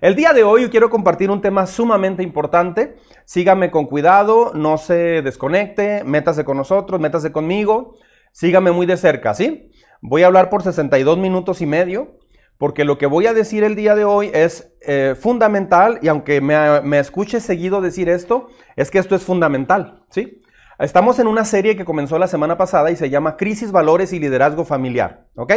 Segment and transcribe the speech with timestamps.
[0.00, 2.96] El día de hoy quiero compartir un tema sumamente importante.
[3.24, 7.96] Sígame con cuidado, no se desconecte, métase con nosotros, métase conmigo,
[8.30, 9.72] sígame muy de cerca, ¿sí?
[10.00, 12.16] Voy a hablar por 62 minutos y medio,
[12.58, 16.40] porque lo que voy a decir el día de hoy es eh, fundamental, y aunque
[16.40, 18.46] me, me escuche seguido decir esto,
[18.76, 20.42] es que esto es fundamental, ¿sí?
[20.78, 24.20] Estamos en una serie que comenzó la semana pasada y se llama Crisis, Valores y
[24.20, 25.54] Liderazgo Familiar, ¿ok?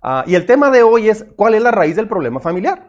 [0.00, 2.87] Ah, y el tema de hoy es cuál es la raíz del problema familiar.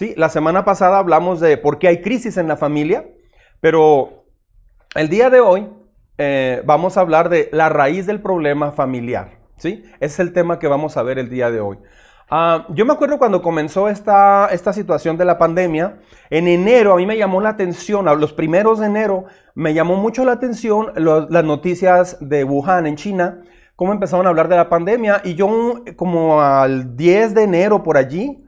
[0.00, 3.04] Sí, la semana pasada hablamos de por qué hay crisis en la familia,
[3.60, 4.24] pero
[4.94, 5.68] el día de hoy
[6.16, 9.40] eh, vamos a hablar de la raíz del problema familiar.
[9.58, 9.84] ¿sí?
[9.96, 11.76] Ese es el tema que vamos a ver el día de hoy.
[12.30, 15.98] Ah, yo me acuerdo cuando comenzó esta, esta situación de la pandemia,
[16.30, 19.96] en enero a mí me llamó la atención, a los primeros de enero me llamó
[19.96, 23.42] mucho la atención las noticias de Wuhan en China,
[23.76, 27.98] cómo empezaron a hablar de la pandemia y yo como al 10 de enero por
[27.98, 28.46] allí,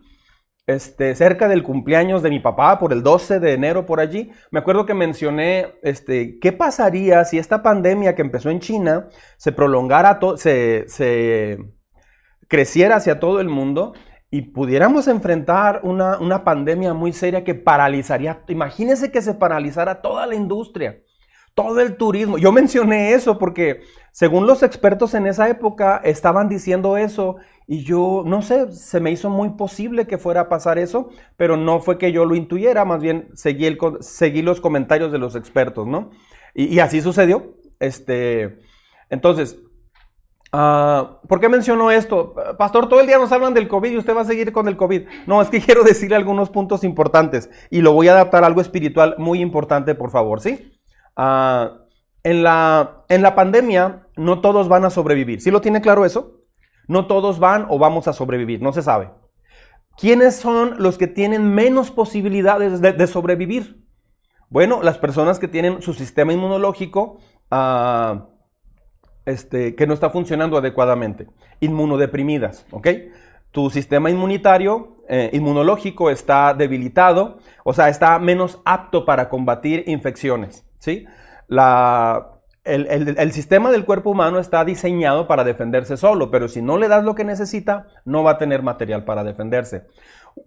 [0.66, 4.61] este, cerca del cumpleaños de mi papá, por el 12 de enero por allí, me
[4.61, 10.20] acuerdo que mencioné, este, ¿qué pasaría si esta pandemia que empezó en China se prolongara,
[10.36, 11.59] se, se
[12.48, 13.95] creciera hacia todo el mundo
[14.31, 20.27] y pudiéramos enfrentar una, una pandemia muy seria que paralizaría, imagínense que se paralizara toda
[20.27, 21.03] la industria
[21.55, 22.39] todo el turismo.
[22.39, 27.36] Yo mencioné eso porque según los expertos en esa época estaban diciendo eso
[27.67, 31.56] y yo no sé, se me hizo muy posible que fuera a pasar eso, pero
[31.56, 35.36] no fue que yo lo intuyera, más bien seguí, el, seguí los comentarios de los
[35.36, 36.11] expertos, ¿no?
[36.55, 37.55] Y, así sucedió.
[37.80, 38.58] Este,
[39.08, 39.58] entonces,
[40.53, 42.34] uh, ¿por qué menciono esto?
[42.58, 44.77] Pastor, todo el día nos hablan del COVID y usted va a seguir con el
[44.77, 45.06] COVID.
[45.27, 48.61] No, es que quiero decirle algunos puntos importantes y lo voy a adaptar a algo
[48.61, 50.72] espiritual muy importante, por favor, ¿sí?
[51.16, 51.78] Ah,
[52.22, 55.41] en, la, en la pandemia no todos van a sobrevivir.
[55.41, 56.41] ¿Sí lo tiene claro eso?
[56.88, 59.10] No todos van o vamos a sobrevivir, no se sabe.
[59.96, 63.84] ¿Quiénes son los que tienen menos posibilidades de, sobrevivir?
[64.48, 67.18] Bueno, las personas que tienen su sistema inmunológico
[67.50, 68.28] ah,
[69.24, 71.28] este, que no está funcionando adecuadamente,
[71.61, 72.89] inmunodeprimidas, ¿ok?
[73.52, 80.64] Tu sistema inmunitario, eh, inmunológico está debilitado, o sea, está menos apto para combatir infecciones.
[80.79, 81.07] ¿sí?
[82.64, 87.05] el, sistema del cuerpo humano está diseñado para defenderse solo, pero si no le das
[87.05, 89.84] lo que necesita, no va a tener material para defenderse.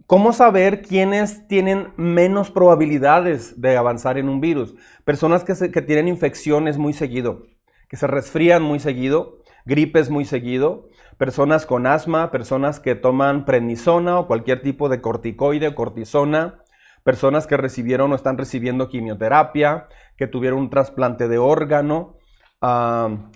[0.07, 4.75] ¿Cómo saber quiénes tienen menos probabilidades de avanzar en un virus?
[5.03, 7.43] Personas que, que tienen infecciones muy seguido,
[7.87, 10.87] que se resfrían muy seguido, gripes muy seguido,
[11.17, 16.63] personas con asma, personas que toman prednisona o cualquier tipo de corticoide, cortisona,
[17.03, 19.87] personas que recibieron o están recibiendo quimioterapia,
[20.17, 22.17] que tuvieron un trasplante de órgano,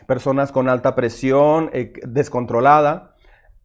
[0.08, 3.16] personas con alta presión eh, descontrolada.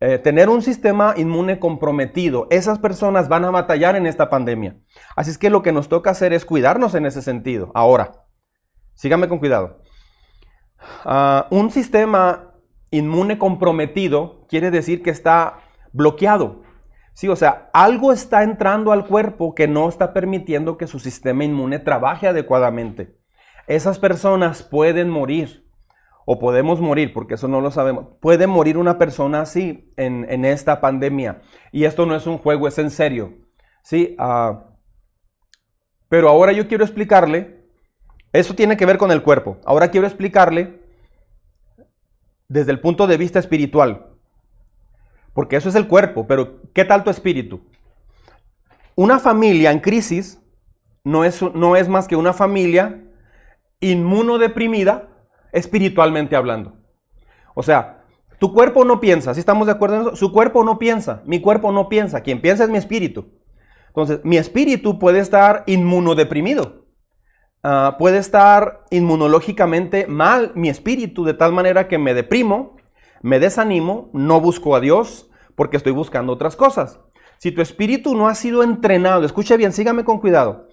[0.00, 4.76] Eh, tener un sistema inmune comprometido, esas personas van a batallar en esta pandemia.
[5.16, 7.70] Así es que lo que nos toca hacer es cuidarnos en ese sentido.
[7.74, 8.26] Ahora,
[8.94, 9.80] síganme con cuidado.
[11.04, 12.53] Ah, un sistema
[12.96, 15.58] inmune comprometido quiere decir que está
[15.92, 16.62] bloqueado.
[17.12, 21.44] Sí, o sea, algo está entrando al cuerpo que no está permitiendo que su sistema
[21.44, 23.16] inmune trabaje adecuadamente.
[23.66, 25.64] Esas personas pueden morir,
[26.26, 28.06] o podemos morir, porque eso no lo sabemos.
[28.20, 31.42] Puede morir una persona así en, esta pandemia.
[31.70, 33.34] Y esto no es un juego, es en serio.
[33.82, 34.70] Sí, ah,
[36.08, 37.64] pero ahora yo quiero explicarle,
[38.32, 39.58] eso tiene que ver con el cuerpo.
[39.64, 40.83] Ahora quiero explicarle
[42.48, 44.06] desde el punto de vista espiritual.
[45.32, 47.62] Porque eso es el cuerpo, pero ¿qué tal tu espíritu?
[48.94, 50.40] Una familia en crisis
[51.02, 53.02] no es, no es más que una familia
[53.80, 55.08] inmunodeprimida
[55.52, 56.76] espiritualmente hablando.
[57.54, 58.04] O sea,
[58.38, 61.40] tu cuerpo no piensa, si estamos de acuerdo en eso, su cuerpo no piensa, mi
[61.40, 63.26] cuerpo no piensa, quien piensa es mi espíritu.
[63.88, 66.83] Entonces, mi espíritu puede estar inmunodeprimido,
[67.64, 72.76] ah, puede estar inmunológicamente mal mi espíritu de tal manera que me deprimo,
[73.22, 77.00] me desanimo, no busco a Dios porque estoy buscando otras cosas.
[77.38, 80.68] Si tu espíritu no ha sido entrenado, escucha bien, sígame con cuidado.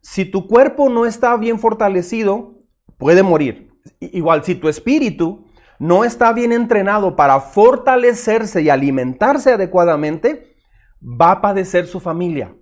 [0.00, 2.62] Si tu cuerpo no está bien fortalecido,
[2.96, 3.72] puede morir.
[4.00, 5.46] Igual, si tu espíritu
[5.78, 10.56] no está bien entrenado para fortalecerse y alimentarse adecuadamente,
[11.02, 12.56] va a padecer su familia.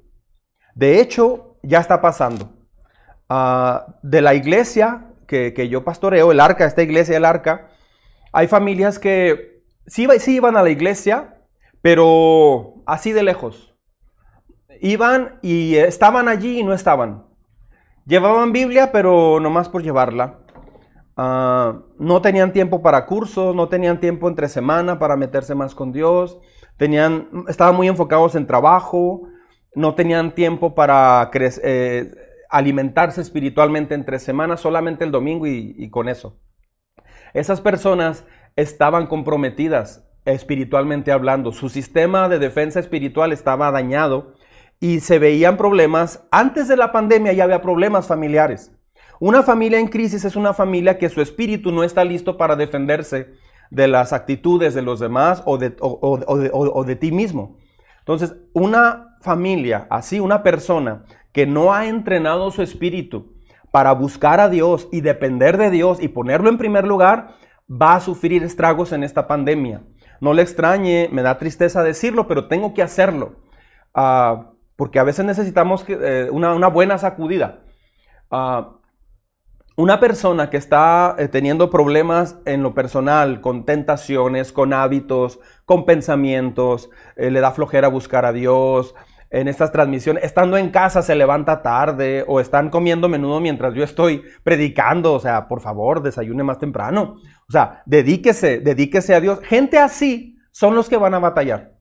[0.75, 2.64] De hecho, ya está pasando.
[3.37, 7.69] Ah, de la iglesia que, que, yo pastoreo, el arca, esta iglesia, el arca,
[8.33, 11.41] hay familias que sí, sí iban a la iglesia,
[11.83, 13.75] pero así de lejos.
[14.81, 17.25] Iban y estaban allí y no estaban.
[18.07, 20.39] Llevaban Biblia, pero nomás por llevarla.
[21.17, 25.91] Ah, no tenían tiempo para cursos, no tenían tiempo entre semana para meterse más con
[25.91, 26.39] Dios.
[26.77, 29.23] Tenían, estaban muy enfocados en trabajo,
[29.75, 32.24] no tenían tiempo para eh,
[32.57, 36.39] alimentarse espiritualmente entre semanas, solamente el domingo y con eso.
[37.33, 38.25] Esas personas
[38.57, 41.53] estaban comprometidas espiritualmente hablando.
[41.53, 44.35] Su sistema de defensa espiritual estaba dañado
[44.81, 46.27] y se veían problemas.
[46.31, 48.73] Antes de la pandemia ya había problemas familiares.
[49.21, 53.35] Una familia en crisis es una familia que su espíritu no está listo para defenderse
[53.71, 57.57] de las actitudes de los demás o de, o, de, ti mismo.
[58.01, 61.05] Entonces, una familia, así, una persona
[61.35, 63.35] que no ha entrenado su espíritu
[63.71, 67.35] para buscar a Dios y depender de Dios y ponerlo en primer lugar,
[67.71, 69.83] va a sufrir estragos en esta pandemia.
[70.21, 73.41] No le extrañe, me da tristeza decirlo, pero tengo que hacerlo.
[73.93, 77.65] Ah, porque a veces necesitamos eh, una, buena sacudida.
[78.31, 78.77] Ah,
[79.77, 85.85] una persona que está eh, teniendo problemas en lo personal, con tentaciones, con hábitos, con
[85.85, 88.95] pensamientos, eh, le da flojera buscar a Dios,
[89.35, 93.83] en estas transmisiones, estando en casa se levanta tarde o están comiendo menudo mientras yo
[93.83, 97.17] estoy predicando, o sea, por favor, desayune más temprano.
[97.49, 99.41] O sea, dedíquese, dedíquese a Dios.
[99.41, 101.75] Gente así son los que van a batallar.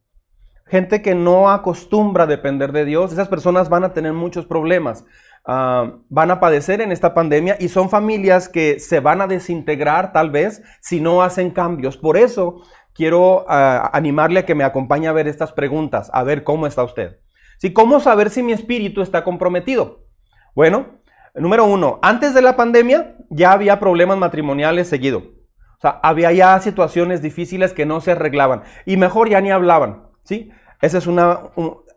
[0.65, 5.05] Gente que no acostumbra a depender de Dios, esas personas van a tener muchos problemas.
[5.45, 10.11] Ah, van a padecer en esta pandemia y son familias que se van a desintegrar
[10.11, 11.97] tal vez si no hacen cambios.
[11.97, 12.63] Por eso
[12.95, 16.83] quiero ah, animarle a que me acompañe a ver estas preguntas, a ver cómo está
[16.83, 17.22] usted.
[17.71, 20.07] ¿Cómo saber si mi espíritu está comprometido?
[20.55, 20.99] Bueno,
[21.33, 25.19] número uno, antes de la pandemia ya había problemas matrimoniales seguido.
[25.19, 30.07] O sea, había ya situaciones difíciles que no se arreglaban y mejor ya ni hablaban,
[30.23, 30.51] ¿sí?
[30.81, 31.39] Esa es una...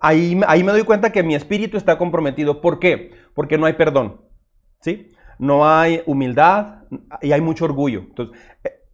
[0.00, 2.60] ahí, ahí me doy cuenta que mi espíritu está comprometido.
[2.60, 3.12] ¿Por qué?
[3.34, 4.20] Porque no hay perdón,
[4.80, 5.10] ¿sí?
[5.38, 6.84] No hay humildad
[7.20, 8.00] y hay mucho orgullo.
[8.00, 8.38] Entonces,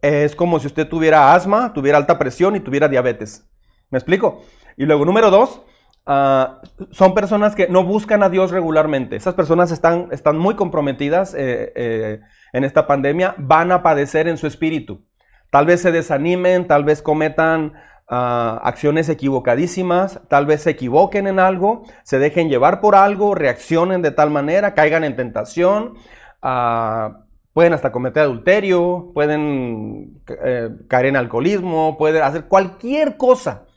[0.01, 3.47] e, es como si usted tuviera asma, tuviera alta presión y tuviera diabetes.
[3.89, 4.41] ¿Me explico?
[4.75, 5.61] Y luego, número dos,
[6.05, 6.61] Ah,
[6.91, 9.15] son personas que no buscan a Dios regularmente.
[9.15, 12.19] Esas personas están, están muy comprometidas eh, eh,
[12.51, 15.05] en esta pandemia, van a padecer en su espíritu.
[15.49, 17.73] Tal vez se desanimen, tal vez cometan
[18.09, 24.01] ah, acciones equivocadísimas, tal vez se equivoquen en algo, se dejen llevar por algo, reaccionen
[24.01, 25.93] de tal manera, caigan en tentación,
[26.41, 27.19] ah,
[27.53, 33.67] pueden hasta cometer adulterio, pueden eh, caer en alcoholismo, pueden hacer cualquier cosa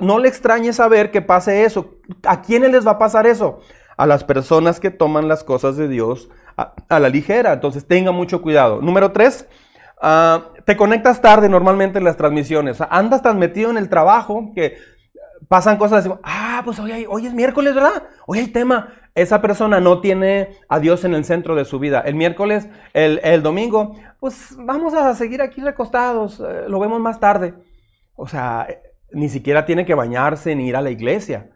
[0.00, 1.96] no le extrañe saber que pase eso.
[2.24, 3.60] ¿A quiénes les va a pasar eso?
[3.96, 7.52] A las personas que toman las cosas de Dios a, la ligera.
[7.52, 8.80] Entonces tenga mucho cuidado.
[8.80, 9.46] Número tres,
[10.00, 12.80] ah, te conectas tarde normalmente en las transmisiones.
[12.80, 14.76] andas tan metido en el trabajo que
[15.48, 16.14] pasan cosas así.
[16.22, 18.04] Ah, pues hoy, hoy es miércoles, ¿verdad?
[18.26, 18.94] Hoy hay tema.
[19.14, 22.00] Esa persona no tiene a Dios en el centro de su vida.
[22.00, 26.40] El miércoles, el, domingo, pues vamos a seguir aquí recostados.
[26.40, 27.52] Eh, lo vemos más tarde.
[28.16, 28.66] O sea,
[29.14, 31.50] ni siquiera tiene que bañarse ni ir a la iglesia.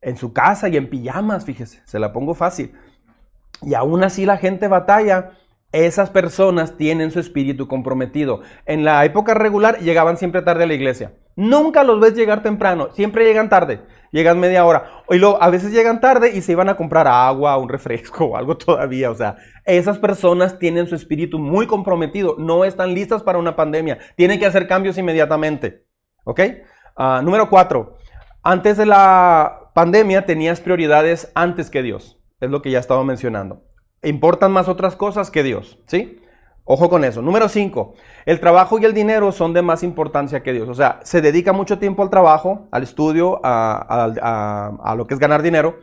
[0.00, 2.72] En su casa y en pijamas, fíjese, se la pongo fácil.
[3.62, 5.32] Y aún así la gente batalla.
[5.70, 8.40] Esas personas tienen su espíritu comprometido.
[8.64, 11.12] En la época regular llegaban siempre tarde a la iglesia.
[11.36, 15.04] Nunca los ves llegar temprano, siempre llegan tarde, llegan media hora.
[15.08, 18.36] Y luego, a veces llegan tarde y se iban a comprar agua, un refresco o
[18.36, 19.08] algo todavía.
[19.08, 23.98] O sea, esas personas tienen su espíritu muy comprometido, no están listas para una pandemia,
[24.16, 25.84] tienen que hacer cambios inmediatamente.
[26.24, 26.40] ¿Ok?
[27.00, 27.96] Ah, número cuatro,
[28.42, 32.18] antes de la pandemia tenías prioridades antes que Dios.
[32.40, 33.62] Es lo que ya estaba mencionando.
[34.02, 36.20] Importan más otras cosas que Dios, ¿sí?
[36.64, 37.22] Ojo con eso.
[37.22, 37.94] Número cinco,
[38.26, 40.68] el trabajo y el dinero son de más importancia que Dios.
[40.68, 45.42] O sea, se dedica mucho tiempo al trabajo, al estudio, a, lo que es ganar
[45.42, 45.78] dinero,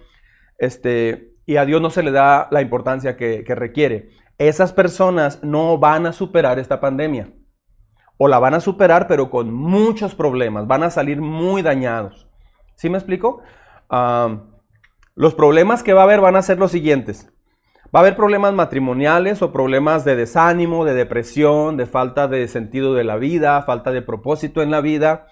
[0.58, 4.10] este, y a Dios no se le da la importancia que requiere.
[4.38, 7.30] Esas personas no van a superar esta pandemia
[8.18, 12.28] o la van a superar, pero con muchos problemas, van a salir muy dañados.
[12.76, 13.42] ¿Sí me explico?
[15.16, 17.32] los problemas que va a haber van a ser los siguientes.
[17.96, 22.94] Va a haber problemas matrimoniales o problemas de desánimo, de depresión, de falta de sentido
[22.94, 25.28] de la vida, falta de propósito en la vida.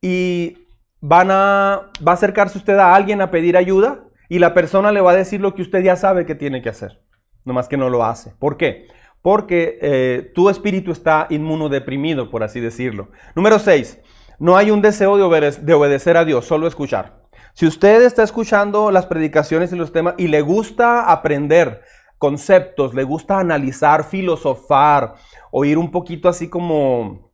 [0.00, 0.68] Y
[1.00, 5.00] van a, va a acercarse usted a alguien a pedir ayuda y la persona le
[5.00, 7.02] va a decir lo que usted ya sabe que tiene que hacer.
[7.44, 8.34] Nomás que no lo hace.
[8.38, 8.86] ¿Por qué?
[9.24, 13.08] Porque eh, tu espíritu está inmunodeprimido, por así decirlo.
[13.34, 13.98] Número 6.
[14.38, 17.22] No hay un deseo de, de obedecer a Dios, solo escuchar.
[17.54, 21.80] Si usted está escuchando las predicaciones y los temas y le gusta aprender
[22.18, 25.14] conceptos, le gusta analizar, filosofar,
[25.50, 27.32] oír un poquito así como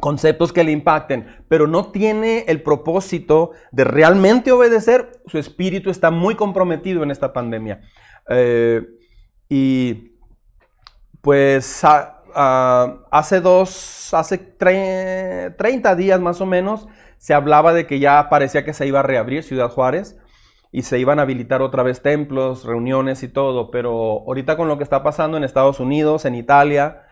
[0.00, 6.10] conceptos que le impacten, pero no tiene el propósito de realmente obedecer, su espíritu está
[6.10, 7.82] muy comprometido en esta pandemia.
[8.28, 8.82] Eh,
[9.48, 10.07] y
[11.20, 16.86] pues hace dos, hace 30 días más o menos,
[17.18, 20.16] se hablaba de que ya parecía que se iba a reabrir Ciudad Juárez
[20.70, 24.76] y se iban a habilitar otra vez templos, reuniones y todo, pero ahorita con lo
[24.76, 27.02] que está pasando en Estados Unidos, en Italia,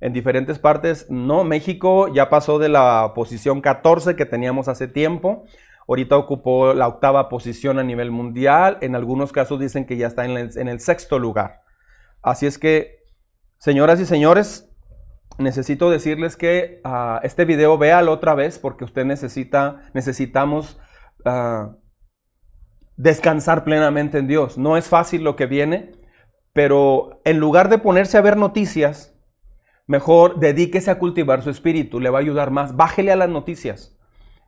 [0.00, 5.44] en diferentes partes, no, México ya pasó de la posición 14 que teníamos hace tiempo,
[5.88, 10.24] ahorita ocupó la octava posición a nivel mundial, en algunos casos dicen que ya está
[10.26, 10.36] en
[10.68, 11.62] el, sexto lugar.
[12.22, 12.95] Así es que,
[13.58, 14.70] señoras y señores,
[15.38, 20.78] necesito decirles que uh, este video véalo otra vez porque usted necesita, necesitamos...
[21.24, 21.76] Uh,
[22.96, 24.58] descansar plenamente en Dios.
[24.58, 25.92] No es fácil lo que viene,
[26.52, 29.14] pero en lugar de ponerse a ver noticias,
[29.86, 32.74] mejor dedíquese a cultivar su espíritu, le va a ayudar más.
[32.76, 33.98] Bájele a las noticias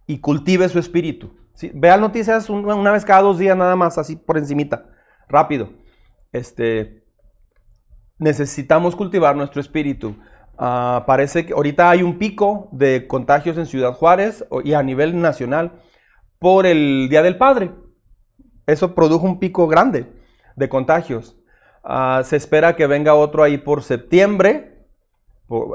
[0.06, 1.36] y cultive su espíritu.
[1.74, 4.90] Vea noticias una vez cada dos días nada más, así por encimita,
[5.28, 5.70] rápido.
[6.32, 7.04] Este,
[8.18, 10.16] necesitamos cultivar nuestro espíritu.
[10.58, 15.20] Ah, parece que ahorita hay un pico de contagios en Ciudad Juárez y a nivel
[15.20, 15.80] nacional
[16.38, 17.70] por el Día del Padre.
[18.66, 20.06] Eso produjo un pico grande
[20.56, 21.36] de contagios.
[21.84, 24.74] Ah, se espera que venga otro ahí por septiembre.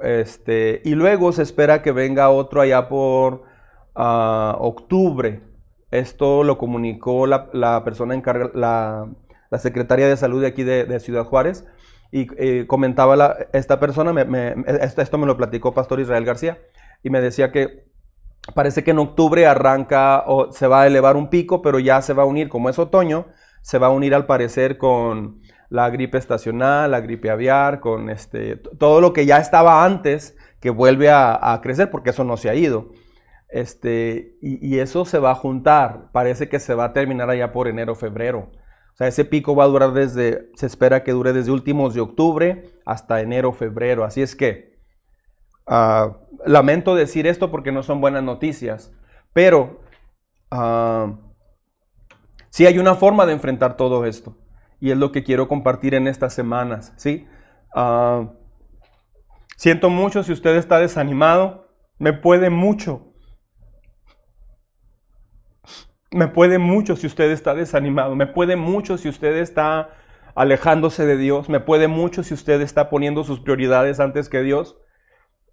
[0.03, 3.43] este, y luego se espera que venga otro allá por
[3.95, 5.41] ah, octubre.
[5.91, 9.07] Esto lo comunicó la, persona encargada, la,
[9.49, 11.65] la, secretaria de salud de aquí de, Ciudad Juárez.
[12.13, 14.13] Y eh, comentaba esta persona,
[14.67, 16.59] esto, esto me lo platicó Pastor Israel García,
[17.01, 17.91] y me decía que
[18.53, 22.13] Parece que en octubre arranca o se va a elevar un pico, pero ya se
[22.13, 23.27] va a unir, como es otoño,
[23.61, 28.57] se va a unir al parecer con la gripe estacional, la gripe aviar, con este,
[28.57, 32.55] todo lo que ya estaba antes que vuelve a, crecer, porque eso no se ha
[32.55, 32.91] ido.
[33.47, 37.69] Este, y, eso se va a juntar, parece que se va a terminar allá por
[37.69, 38.51] enero, febrero.
[38.93, 42.01] O sea, ese pico va a durar desde, se espera que dure desde últimos de
[42.01, 44.03] octubre hasta enero, febrero.
[44.03, 44.77] Así es que,
[45.67, 46.13] uh,
[46.45, 48.93] lamento decir esto porque no son buenas noticias,
[49.33, 49.81] pero
[50.51, 51.17] uh,
[52.49, 54.37] sí hay una forma de enfrentar todo esto
[54.83, 57.25] y es lo que quiero compartir en estas semanas, ¿sí?
[57.73, 58.33] Ah,
[59.55, 61.69] siento mucho si usted está desanimado,
[61.99, 63.12] me puede mucho.
[66.13, 69.89] Me puede mucho si usted está desanimado, me puede mucho si usted está
[70.35, 74.77] alejándose de Dios, me puede mucho si usted está poniendo sus prioridades antes que Dios.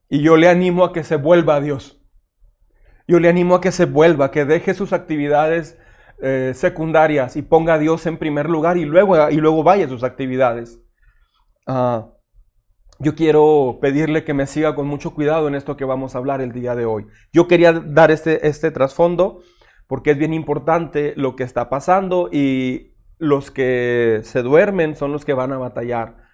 [0.09, 2.03] Y yo le animo a que se vuelva a Dios.
[3.07, 5.79] Yo le animo a que se vuelva, que deje sus actividades
[6.23, 9.89] eh, secundarias y ponga a Dios en primer lugar y luego, y luego vaya a
[9.89, 10.81] sus actividades.
[11.67, 12.11] Ah,
[12.99, 16.43] yo quiero pedirle que me siga con mucho cuidado en esto que vamos a hablar
[16.43, 17.07] el día de hoy.
[17.33, 19.41] Yo quería dar este, este trasfondo
[19.91, 25.25] porque es bien importante lo que está pasando y los que se duermen son los
[25.25, 26.29] que van a batallar.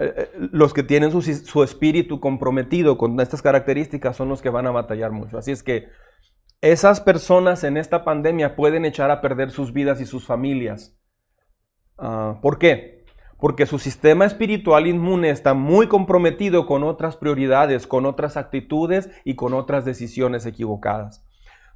[0.00, 4.66] Eh, eh, los que tienen su, espíritu comprometido con estas características son los que van
[4.66, 5.36] a batallar mucho.
[5.36, 5.88] Así es que
[6.62, 10.98] esas personas en esta pandemia pueden echar a perder sus vidas y sus familias.
[11.98, 13.04] Ah, ¿Por qué?
[13.38, 19.34] Porque su sistema espiritual inmune está muy comprometido con otras prioridades, con otras actitudes y
[19.34, 21.22] con otras decisiones equivocadas.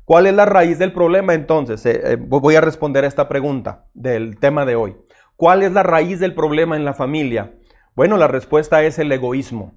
[0.09, 1.85] ¿Cuál es la raíz del problema entonces?
[1.85, 4.97] Eh, voy a responder a esta pregunta del tema de hoy.
[5.37, 7.59] ¿Cuál es la raíz del problema en la familia?
[7.95, 9.75] Bueno, la respuesta es el egoísmo.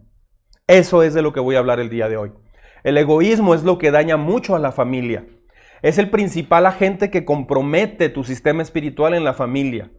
[0.67, 2.31] Eso es de lo que voy a hablar el día de hoy.
[2.85, 5.25] El egoísmo es lo que daña mucho a la familia.
[5.81, 9.91] Es el principal agente que compromete tu sistema espiritual en la familia.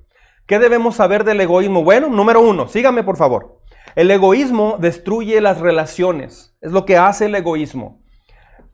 [0.46, 1.84] ¿Qué debemos saber del egoísmo?
[1.84, 3.60] Bueno, número uno, sígame por favor.
[3.96, 6.56] El egoísmo destruye las relaciones.
[6.62, 8.01] Es lo que hace el egoísmo.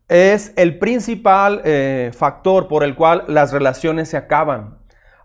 [0.08, 4.78] Es el principal eh, factor por el cual las relaciones se acaban.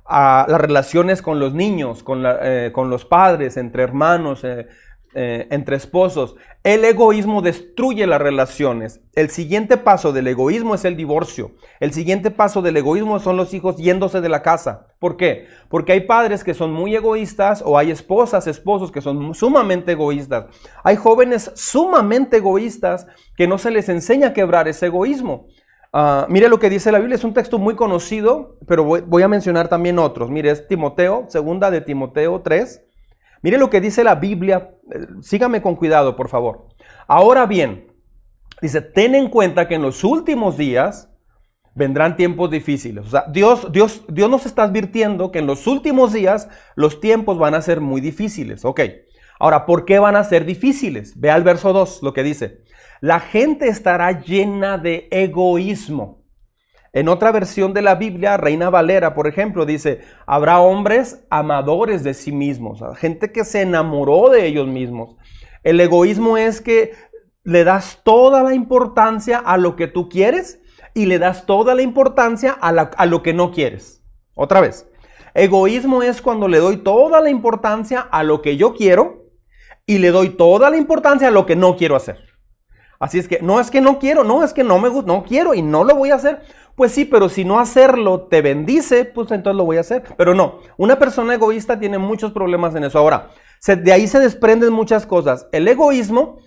[0.06, 4.68] A las relaciones con los niños, con, eh, con los padres, entre hermanos, eh,
[5.16, 6.36] eh, entre esposos.
[6.64, 9.02] El egoísmo destruye las relaciones.
[9.14, 11.52] El siguiente paso del egoísmo es el divorcio.
[11.80, 14.88] El siguiente paso del egoísmo son los hijos yéndose de la casa.
[15.00, 15.48] ¿Por qué?
[15.70, 20.46] Porque hay padres que son muy egoístas o hay esposas, esposos que son sumamente egoístas.
[20.84, 25.48] Hay jóvenes sumamente egoístas que no se les enseña a quebrar ese egoísmo.
[25.96, 29.28] Ah, mire lo que dice la Biblia, es un texto muy conocido, pero voy, a
[29.28, 30.32] mencionar también otros.
[30.32, 32.84] Mire, es Timoteo, segunda de Timoteo 3.
[33.44, 36.70] Mire lo que dice la Biblia, eh, sígame con cuidado, por favor.
[37.08, 37.92] Ahora bien,
[38.62, 41.10] dice, ten en cuenta que en los últimos días
[41.76, 43.06] vendrán tiempos difíciles.
[43.06, 47.38] O sea, Dios, Dios, Dios nos está advirtiendo que en los últimos días los tiempos
[47.38, 48.64] van a ser muy difíciles.
[48.64, 48.80] Ok.
[49.40, 51.20] Ahora, ¿por qué van a ser difíciles?
[51.20, 52.62] Vea el verso 2, lo que dice.
[53.02, 56.23] La gente estará llena de egoísmo.
[56.94, 62.14] En otra versión de la Biblia, Reina Valera, por ejemplo, dice, habrá hombres amadores de
[62.14, 65.16] sí mismos, gente que se enamoró de ellos mismos.
[65.64, 66.94] El egoísmo es que
[67.44, 70.62] le das toda la importancia a lo que tú quieres
[70.94, 74.04] y le das toda la importancia a, lo que no quieres.
[74.36, 74.88] Otra vez,
[75.34, 79.32] Egoísmo es cuando le doy toda la importancia a lo que yo quiero
[79.88, 82.20] y le doy toda la importancia a lo que no quiero hacer.
[83.00, 85.24] Así es que no es que no quiero, no es que no me gusta, no
[85.24, 86.42] quiero y no lo voy a hacer.
[86.76, 90.04] Pues sí, pero si no hacerlo te bendice, pues entonces lo voy a hacer.
[90.18, 92.98] Pero no, una persona egoísta tiene muchos problemas en eso.
[92.98, 93.30] Ahora,
[93.68, 95.48] de ahí se desprenden muchas cosas.
[95.52, 96.40] El egoísmo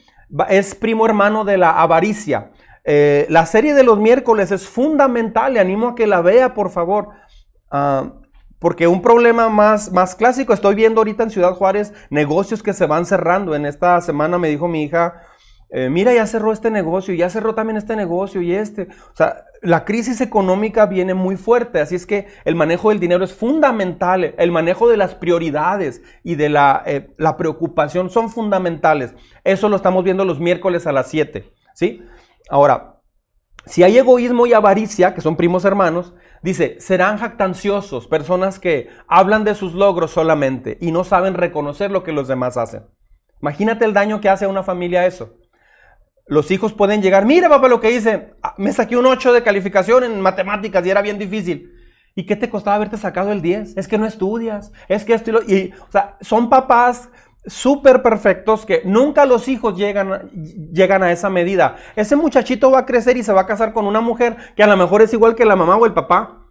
[0.48, 2.50] es primo hermano de la avaricia.
[2.84, 6.70] Eh, la serie de los miércoles es fundamental, le animo a que la vea, por
[6.70, 7.10] favor.
[7.70, 8.12] Ah,
[8.58, 12.86] porque un problema más, más clásico, estoy viendo ahorita en Ciudad Juárez negocios que se
[12.86, 13.54] van cerrando.
[13.54, 15.22] En esta semana me dijo mi hija,
[15.68, 18.88] eh, mira, ya cerró este negocio, ya cerró también este negocio y este.
[19.12, 23.24] O sea, la crisis económica viene muy fuerte, así es que el manejo del dinero
[23.24, 29.14] es fundamental, el manejo de las prioridades y de la, eh, preocupación son fundamentales.
[29.42, 32.02] Eso lo estamos viendo los miércoles a las 7, ¿sí?
[32.48, 33.00] Ahora,
[33.64, 39.42] si hay egoísmo y avaricia, que son primos hermanos, dice, serán jactanciosos, personas que hablan
[39.42, 42.84] de sus logros solamente y no saben reconocer lo que los demás hacen.
[43.42, 45.34] Imagínate el daño que hace a una familia eso.
[46.26, 49.42] Los hijos pueden llegar, mira papá lo que hice, ah, me saqué un 8 de
[49.42, 51.72] calificación en matemáticas y era bien difícil.
[52.16, 53.76] ¿Y qué te costaba haberte sacado el 10?
[53.76, 57.10] Es que no estudias, es que esto y, o sea, son papás
[57.46, 60.30] súper perfectos que nunca los hijos llegan,
[60.72, 61.76] llegan a esa medida.
[61.94, 64.66] Ese muchachito va a crecer y se va a casar con una mujer que a
[64.66, 66.42] lo mejor es igual que la mamá o el papá.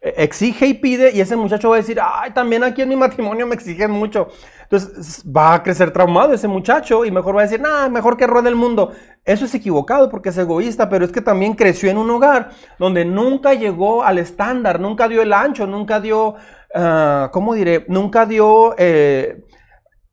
[0.00, 2.96] E, exige y pide y ese muchacho va a decir, ay, también aquí en mi
[2.96, 4.28] matrimonio me exigen mucho.
[4.62, 8.26] Entonces va a crecer traumado ese muchacho y mejor va a decir, nah, mejor que
[8.26, 8.92] ruede el mundo.
[9.24, 13.04] Eso es equivocado porque es egoísta, pero es que también creció en un hogar donde
[13.04, 16.36] nunca llegó al estándar, nunca dio el ancho, nunca dio,
[16.74, 17.84] uh, ¿cómo diré?
[17.88, 19.44] Nunca dio eh,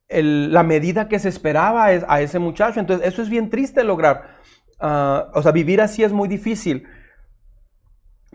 [0.09, 2.79] la medida que se esperaba a ese muchacho.
[2.79, 4.37] Entonces eso es bien triste lograr.
[4.79, 6.87] Uh, o sea, vivir así es muy difícil,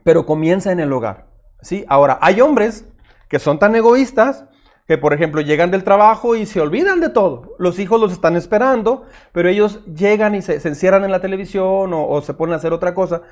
[0.05, 1.26] pero comienza en el hogar.
[1.61, 1.85] ¿sí?
[1.87, 2.87] Ahora, hay hombres
[3.29, 4.47] que son tan egoístas
[4.86, 7.54] que, por ejemplo, llegan del trabajo y se olvidan de todo.
[7.58, 12.21] Los hijos los están esperando, pero ellos llegan y se, encierran en la televisión o,
[12.23, 13.23] se ponen a hacer otra cosa,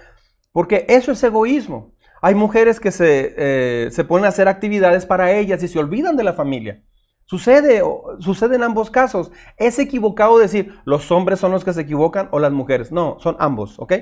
[0.52, 1.94] porque eso es egoísmo.
[2.22, 6.16] Hay mujeres que se, eh, se ponen a hacer actividades para ellas y se olvidan
[6.16, 6.82] de la familia.
[7.30, 7.80] Sucede,
[8.18, 9.30] sucede en ambos casos.
[9.56, 12.90] Es equivocado decir los hombres son los que se equivocan o las mujeres.
[12.90, 13.92] No, son ambos, ¿ok?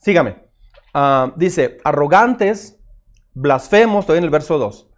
[0.00, 0.44] Sígame.
[0.92, 2.80] Ah, dice, arrogantes,
[3.32, 4.90] blasfemos, estoy en el verso 2.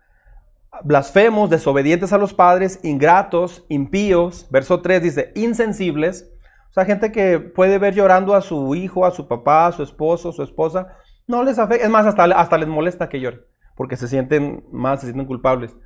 [0.85, 4.47] Blasfemos, desobedientes a los padres, ingratos, impíos.
[4.51, 6.31] Verso 3 dice, insensibles.
[6.71, 9.83] O sea, gente que puede ver llorando a su hijo, a su papá, a su
[9.83, 10.97] esposo, su esposa.
[11.27, 11.85] No les afecta.
[11.85, 13.41] Es más, hasta, hasta les molesta que llore.
[13.77, 15.77] Porque se sienten mal, se sienten culpables.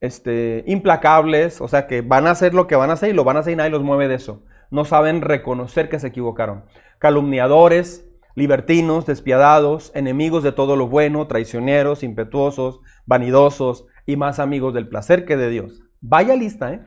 [0.00, 3.24] Este, implacables, o sea que van a hacer lo que van a hacer y lo
[3.24, 4.42] van a hacer y nadie los mueve de eso.
[4.70, 6.64] No saben reconocer que se equivocaron.
[6.98, 14.88] Calumniadores, libertinos, despiadados, enemigos de todo lo bueno, traicioneros, impetuosos, vanidosos y más amigos del
[14.88, 15.82] placer que de Dios.
[16.00, 16.84] Vaya lista, ¿eh?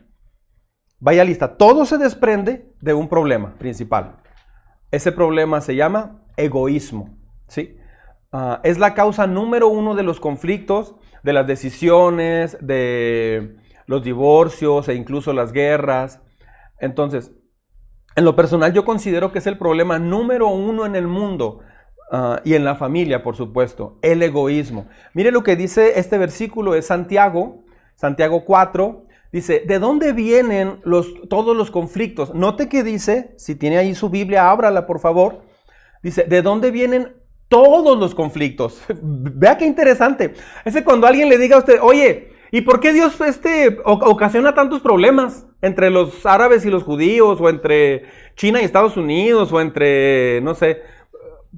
[0.99, 1.57] Vaya lista.
[1.57, 4.17] Todo se desprende de un problema principal.
[4.91, 7.77] Ese problema se llama egoísmo, ¿sí?
[8.31, 14.87] Ah, es la causa número uno de los conflictos, de las decisiones, de los divorcios
[14.89, 16.21] e incluso las guerras.
[16.79, 17.31] Entonces,
[18.15, 21.61] en lo personal yo considero que es el problema número uno en el mundo
[22.11, 24.87] ah, y en la familia, por supuesto, el egoísmo.
[25.13, 27.63] Mire lo que dice este versículo, es Santiago,
[27.95, 32.33] Santiago 4, dice, ¿de dónde vienen los, todos los conflictos?
[32.33, 35.41] Note que dice, si tiene ahí su Biblia, ábrala por favor,
[36.03, 37.15] dice, ¿de dónde vienen
[37.47, 38.81] todos los conflictos?
[39.01, 40.33] Vea qué interesante.
[40.65, 44.81] Ese cuando alguien le diga a usted, oye, ¿Y por qué Dios este, ocasiona tantos
[44.81, 50.39] problemas entre los árabes y los judíos, o entre China y Estados Unidos, o entre,
[50.41, 50.81] no sé?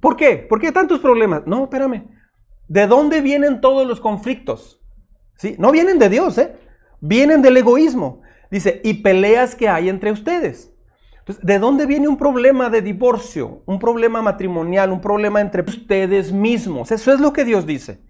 [0.01, 0.38] ¿Por qué?
[0.38, 1.43] ¿Por qué tantos problemas?
[1.45, 2.07] No, espérame.
[2.67, 4.81] ¿De dónde vienen todos los conflictos?
[5.35, 5.55] ¿Sí?
[5.57, 6.55] No vienen de Dios, ¿eh?
[6.99, 8.21] Vienen del egoísmo.
[8.51, 10.73] Dice, y peleas que hay entre ustedes.
[11.19, 16.31] Entonces, ¿de dónde viene un problema de divorcio, un problema matrimonial, un problema entre ustedes
[16.31, 16.91] mismos?
[16.91, 18.01] Eso es lo que Dios dice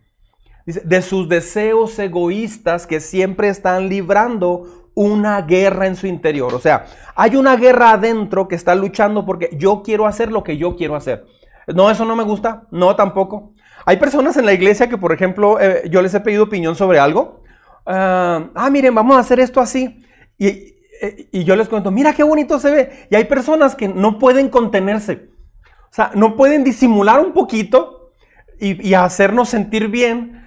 [0.65, 6.54] de sus deseos egoístas que siempre están librando una guerra en su interior.
[6.54, 10.58] O sea, hay una guerra adentro que está luchando porque yo quiero hacer lo que
[10.58, 11.25] yo quiero hacer.
[11.73, 12.63] No, eso no me gusta.
[12.71, 13.53] No, tampoco.
[13.86, 16.99] Hay personas en la iglesia que, por ejemplo, eh, yo les he pedido opinión sobre
[16.99, 17.43] algo.
[17.86, 20.05] ah, ah miren, vamos a hacer esto así.
[20.38, 20.47] Y,
[21.01, 23.08] eh, y yo les cuento, mira qué bonito se ve.
[23.10, 25.29] Y hay personas que no pueden contenerse.
[25.91, 28.12] O sea, no pueden disimular un poquito
[28.60, 30.38] y, hacernos sentir bien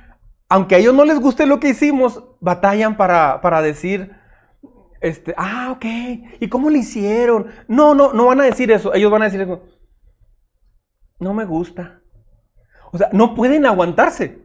[0.49, 4.11] aunque a ellos no les guste lo que hicimos, batallan para, decir,
[5.01, 5.87] este, ah, ok,
[6.41, 7.47] ¿y cómo lo hicieron?
[7.69, 9.63] No, no, no van a decir eso, ellos van a decir eso.
[11.23, 12.01] No me gusta.
[12.91, 14.43] O sea, no pueden aguantarse.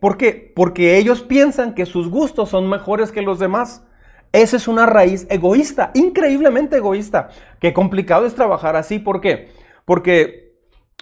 [0.00, 0.52] ¿Por qué?
[0.56, 3.84] Porque ellos piensan que sus gustos son mejores que los demás.
[4.32, 7.28] Esa es una raíz egoísta, increíblemente egoísta.
[7.60, 8.98] Qué complicado es trabajar así.
[8.98, 9.52] ¿Por qué?
[9.84, 10.56] Porque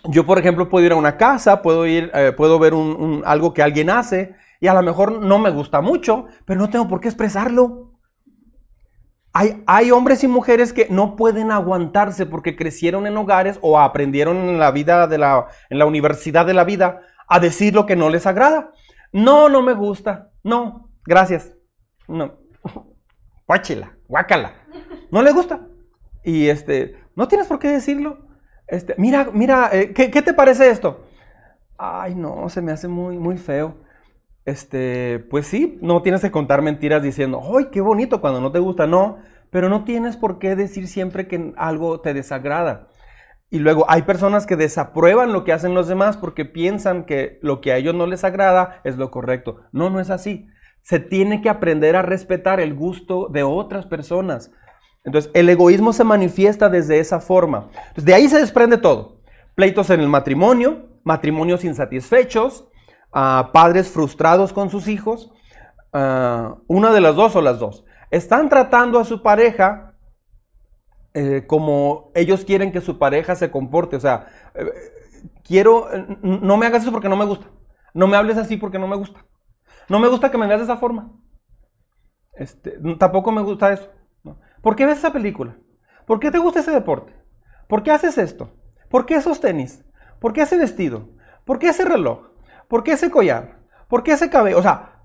[0.04, 2.74] yo, por ejemplo, puedo ir a una casa, puedo ir, eh, puedo ver
[3.24, 6.88] algo que alguien hace y a lo mejor no me gusta mucho, pero no tengo
[6.88, 7.89] por qué expresarlo.
[9.32, 14.58] Hay, hombres y mujeres que no pueden aguantarse porque crecieron en hogares o aprendieron en
[14.58, 18.10] la vida de la, en la universidad de la vida a decir lo que no
[18.10, 18.72] les agrada.
[19.12, 20.30] No, no me gusta.
[20.42, 21.52] No, gracias.
[22.08, 22.38] No.
[23.46, 24.52] Guáchela, guácala.
[25.12, 25.60] No le gusta.
[26.24, 28.26] Y este, no tienes por qué decirlo.
[28.66, 31.06] Este, mira, mira, eh, ¿qué, te parece esto?
[31.78, 33.76] Ay, no, se me hace muy, muy feo.
[34.44, 38.20] Este, pues sí, no tienes que contar mentiras diciendo, ¡ay, qué bonito!
[38.20, 39.18] cuando no te gusta, no.
[39.50, 42.88] Pero no tienes por qué decir siempre que algo te desagrada.
[43.50, 47.60] Y luego hay personas que desaprueban lo que hacen los demás porque piensan que lo
[47.60, 49.62] que a ellos no les agrada es lo correcto.
[49.72, 50.46] No, no es así.
[50.82, 54.52] Se tiene que aprender a respetar el gusto de otras personas.
[55.04, 57.70] Entonces, el egoísmo se manifiesta desde esa forma.
[57.88, 59.20] Entonces, de ahí se desprende todo.
[59.56, 62.69] Pleitos en el matrimonio, matrimonios insatisfechos,
[63.12, 65.32] ah, padres frustrados con sus hijos,
[65.92, 67.84] una de las dos o las dos.
[68.10, 69.90] Están tratando a su pareja
[71.12, 73.96] eh, como ellos quieren que su pareja se comporte.
[73.96, 74.70] O sea, eh,
[75.42, 75.88] quiero,
[76.22, 77.46] no me hagas eso porque no me gusta.
[77.94, 79.24] No me hables así porque no me gusta.
[79.88, 81.12] No me gusta que me veas de esa forma.
[82.34, 83.90] Este, tampoco me gusta eso.
[84.62, 85.56] ¿Por qué ves esa película?
[86.06, 87.12] ¿Por qué te gusta ese deporte?
[87.66, 88.52] ¿Por qué haces esto?
[88.88, 89.84] ¿Por qué esos tenis?
[90.20, 91.08] ¿Por qué ese vestido?
[91.44, 92.29] ¿Por qué ese reloj?
[92.70, 93.58] ¿Por qué ese collar?
[93.88, 94.56] ¿Por qué ese cabello?
[94.58, 95.02] O sea,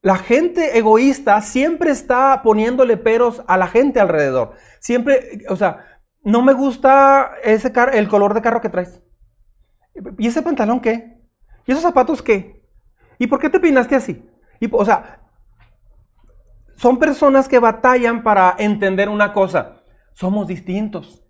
[0.00, 4.54] la gente egoísta siempre está poniéndole peros a la gente alrededor.
[4.80, 9.02] Siempre, o sea, no me gusta ese el color de carro que traes.
[10.16, 11.20] ¿Y ese pantalón qué?
[11.66, 12.64] ¿Y esos zapatos qué?
[13.18, 14.26] ¿Y por qué te peinaste así?
[14.60, 15.20] Y, o sea,
[16.76, 19.82] son personas que batallan para entender una cosa.
[20.14, 21.22] Somos distintos.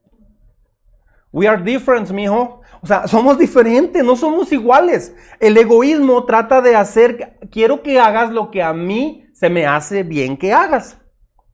[1.35, 2.61] We are different, mijo.
[2.81, 5.17] O sea, somos diferentes, no somos iguales.
[5.41, 10.05] El egoísmo trata de hacer, quiero que hagas lo que a mí se me hace
[10.05, 10.97] bien que hagas.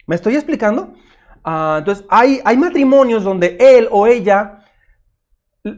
[0.06, 0.92] ¿Me estoy explicando?
[1.42, 4.66] Ah, entonces, hay, hay, matrimonios donde él o ella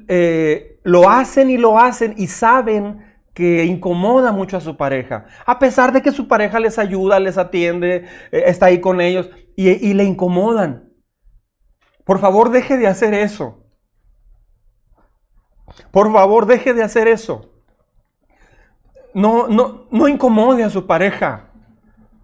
[0.08, 5.60] eh, lo hacen y lo hacen y saben que incomoda mucho a su pareja, a
[5.60, 9.94] pesar de que su pareja les ayuda, les atiende, eh, está ahí con ellos y,
[9.94, 10.90] le incomodan.
[12.04, 13.61] Por favor, deje de hacer eso.
[15.90, 17.50] Por favor, deje de hacer eso.
[19.14, 21.50] No, no, no incomode a su pareja.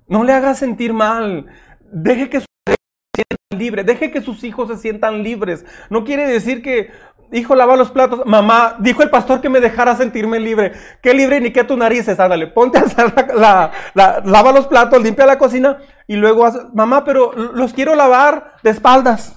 [0.06, 1.46] No le haga sentir mal.
[1.80, 2.78] Deje que su pareja
[3.14, 3.84] se sienta libre.
[3.84, 5.64] Deje que sus hijos se sientan libres.
[5.90, 6.90] No quiere decir que
[7.30, 8.22] Hijo, lava los platos.
[8.24, 10.72] Mamá, dijo el pastor que me dejara sentirme libre.
[11.02, 12.18] ¿Qué libre ni qué tu narices?
[12.18, 17.32] Ándale, ponte a hacer la, lava los platos, limpia la cocina y luego, mamá, pero
[17.32, 19.36] los quiero lavar de espaldas.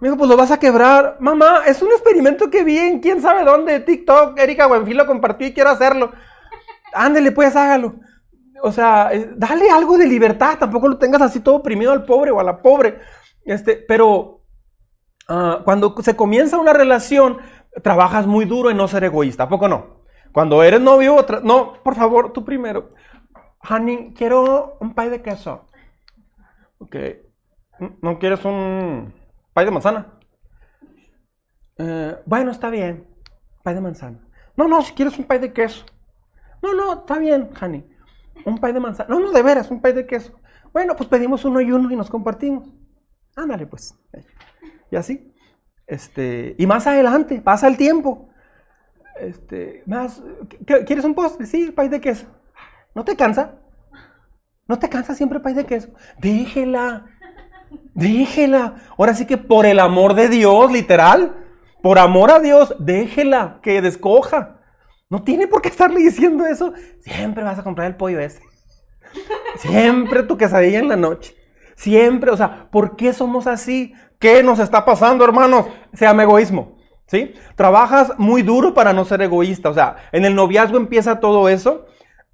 [0.00, 1.16] Me dijo, pues lo vas a quebrar.
[1.20, 5.46] Mamá, es un experimento que vi en quién sabe dónde, TikTok, Erika Buenfil lo compartió
[5.46, 6.12] y quiero hacerlo.
[6.92, 7.96] Ándele, pues hágalo.
[8.62, 12.30] O sea, eh, dale algo de libertad, tampoco lo tengas así todo oprimido al pobre
[12.30, 12.98] o a la pobre.
[13.44, 14.40] Este, pero
[15.32, 17.38] Ah, cuando se comienza una relación,
[17.84, 20.00] trabajas muy duro en no ser egoísta, ¿a poco no?
[20.32, 22.90] Cuando eres novio, otra, no, por favor, tú primero.
[23.68, 25.66] Honey, quiero un pay de queso.
[26.78, 26.96] Ok.
[28.02, 29.14] ¿No quieres un
[29.52, 30.18] pay de manzana?
[31.78, 33.06] Eh, bueno, está bien.
[33.62, 34.18] Pay de manzana.
[34.56, 35.84] No, no, si quieres un pay de queso.
[36.62, 37.86] No, no, está bien, honey.
[38.44, 39.08] Un pay de manzana.
[39.08, 40.38] No, no, de veras, un pay de queso.
[40.72, 42.68] Bueno, pues pedimos uno y uno y nos compartimos.
[43.36, 43.94] Ándale, pues
[44.90, 45.32] y así.
[45.86, 48.28] Este, y más adelante, pasa el tiempo.
[49.18, 50.22] Este, más,
[50.86, 51.46] ¿quieres un postre?
[51.46, 52.26] Sí, pay de queso.
[52.94, 53.56] ¿No te cansa?
[54.66, 55.90] ¿No te cansa siempre pay de queso?
[56.18, 57.06] Déjela.
[57.94, 58.76] Déjela.
[58.96, 61.36] Ahora sí que por el amor de Dios, literal,
[61.82, 64.60] por amor a Dios, déjela que descoja.
[65.08, 66.72] No tiene por qué estarle diciendo eso.
[67.00, 68.42] Siempre vas a comprar el pollo ese.
[69.56, 71.34] Siempre tu quesadilla en la noche.
[71.74, 73.94] Siempre, o sea, ¿por qué somos así?
[74.18, 75.66] ¿Qué nos está pasando, hermanos?
[75.94, 76.76] Se llama egoísmo.
[77.06, 77.34] ¿Sí?
[77.56, 79.68] Trabajas muy duro para no ser egoísta.
[79.68, 81.86] O sea, en el noviazgo empieza todo eso.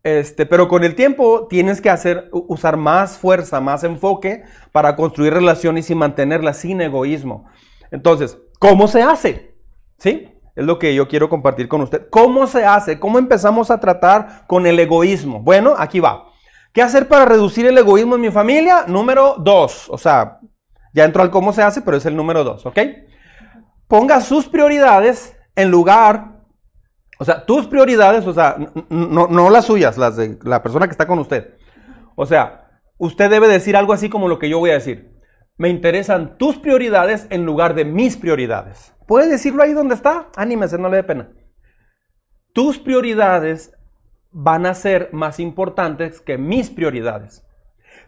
[0.07, 5.35] Este, pero con el tiempo tienes que hacer, usar más fuerza, más enfoque para construir
[5.35, 7.47] relaciones y mantenerlas sin egoísmo.
[7.91, 9.57] Entonces, ¿cómo se hace?
[9.99, 10.29] ¿Sí?
[10.55, 12.09] Es lo que yo quiero compartir con usted.
[12.09, 13.01] ¿Cómo se hace?
[13.01, 15.41] ¿Cómo empezamos a tratar con el egoísmo?
[15.41, 16.29] Bueno, aquí va.
[16.73, 18.85] ¿Qué hacer para reducir el egoísmo en mi familia?
[18.87, 19.89] Número dos.
[19.91, 20.39] O sea,
[20.95, 22.79] ya entró al cómo se hace, pero es el número dos, ¿ok?
[23.89, 26.36] Ponga sus prioridades en lugar
[27.19, 28.57] O sea, tus prioridades, o sea,
[28.91, 31.55] no, no las suyas, las de la persona que está con usted.
[32.15, 35.17] O sea, usted debe decir algo así como lo que yo voy a decir.
[35.57, 38.95] Me interesan tus prioridades en lugar de mis prioridades.
[39.07, 40.29] ¿Puede decirlo ahí donde está?
[40.37, 41.31] Anímese, no le dé pena.
[42.53, 43.73] Tus prioridades
[44.31, 47.47] van a ser más importantes que mis prioridades.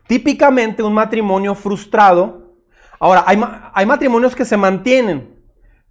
[0.07, 2.57] Típicamente un matrimonio frustrado.
[3.01, 3.40] Ahora, hay,
[3.73, 5.42] hay matrimonios que se mantienen,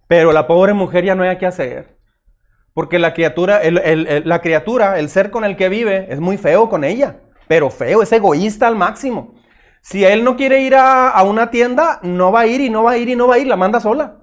[0.06, 1.97] pero la pobre mujer ya no hay qué hacer.
[2.78, 6.84] Porque la criatura, la criatura, el ser con el que vive, es muy feo con
[6.84, 7.16] ella.
[7.48, 9.34] Pero feo, es egoísta al máximo.
[9.82, 12.92] Si él no quiere ir a, una tienda, no va a ir y no va
[12.92, 14.18] a ir y no va a ir, la manda sola.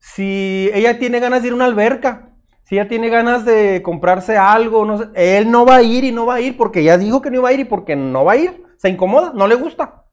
[0.00, 2.30] Si ella tiene ganas de ir a una alberca,
[2.64, 6.10] si ella tiene ganas de comprarse algo, no sé, él no va a ir y
[6.10, 8.24] no va a ir porque ya dijo que no iba a ir y porque no
[8.24, 10.06] va a ir, se incomoda, no le gusta.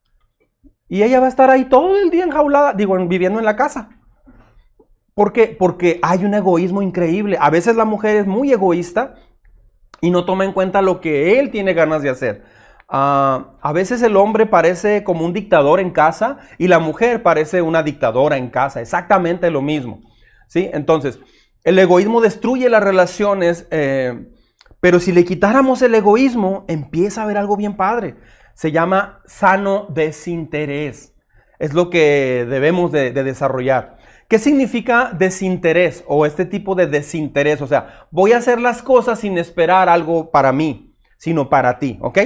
[0.88, 3.99] Y ella va a estar ahí todo el día enjaulada, digo, viviendo en la casa.
[5.20, 5.48] ¿Por qué?
[5.48, 7.38] Porque hay un egoísmo increíble.
[7.42, 9.16] A veces la mujer es muy egoísta
[10.00, 12.46] y no toma en cuenta lo que él tiene ganas de hacer.
[12.88, 17.62] Ah, a veces el hombre parece como un dictador en casa y la mujer parece
[17.62, 20.00] una dictadora en casa, exactamente lo mismo.
[20.48, 20.70] ¿sí?
[20.72, 21.20] Entonces,
[21.66, 24.32] el egoísmo destruye las relaciones, eh,
[24.80, 28.16] pero si le quitáramos el egoísmo, empieza a haber algo bien padre.
[28.54, 31.14] Se llama sano desinterés.
[31.60, 33.99] Es lo que debemos de desarrollar.
[34.30, 37.64] ¿Qué significa desinterés o este tipo de desinterés?
[37.64, 41.98] O sea, voy a hacer las cosas sin esperar algo para mí, sino para ti,
[42.00, 42.20] ¿ok?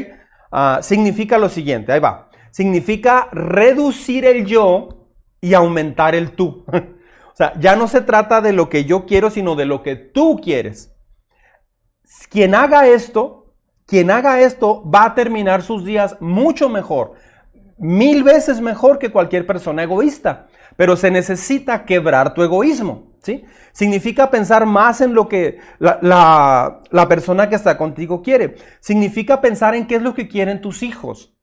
[0.51, 2.29] Ah, significa lo siguiente, ahí va.
[2.51, 5.07] Significa reducir el yo
[5.39, 6.65] y aumentar el tú.
[6.71, 9.95] o sea, ya no se trata de lo que yo quiero, sino de lo que
[9.95, 10.93] tú quieres.
[12.29, 17.13] Quien haga esto, quien haga esto va a terminar sus días mucho mejor,
[17.77, 20.47] mil veces mejor que cualquier persona egoísta.
[20.75, 23.13] Pero se necesita quebrar tu egoísmo.
[23.21, 23.45] ¿sí?
[23.71, 28.55] Significa pensar más en lo que la, persona que está contigo quiere.
[28.79, 31.35] Significa pensar en qué es lo que quieren tus hijos.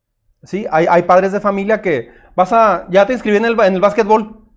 [0.42, 0.66] ¿sí?
[0.70, 4.48] Hay, padres de familia que vas a, ya te inscribí en el, en el básquetbol.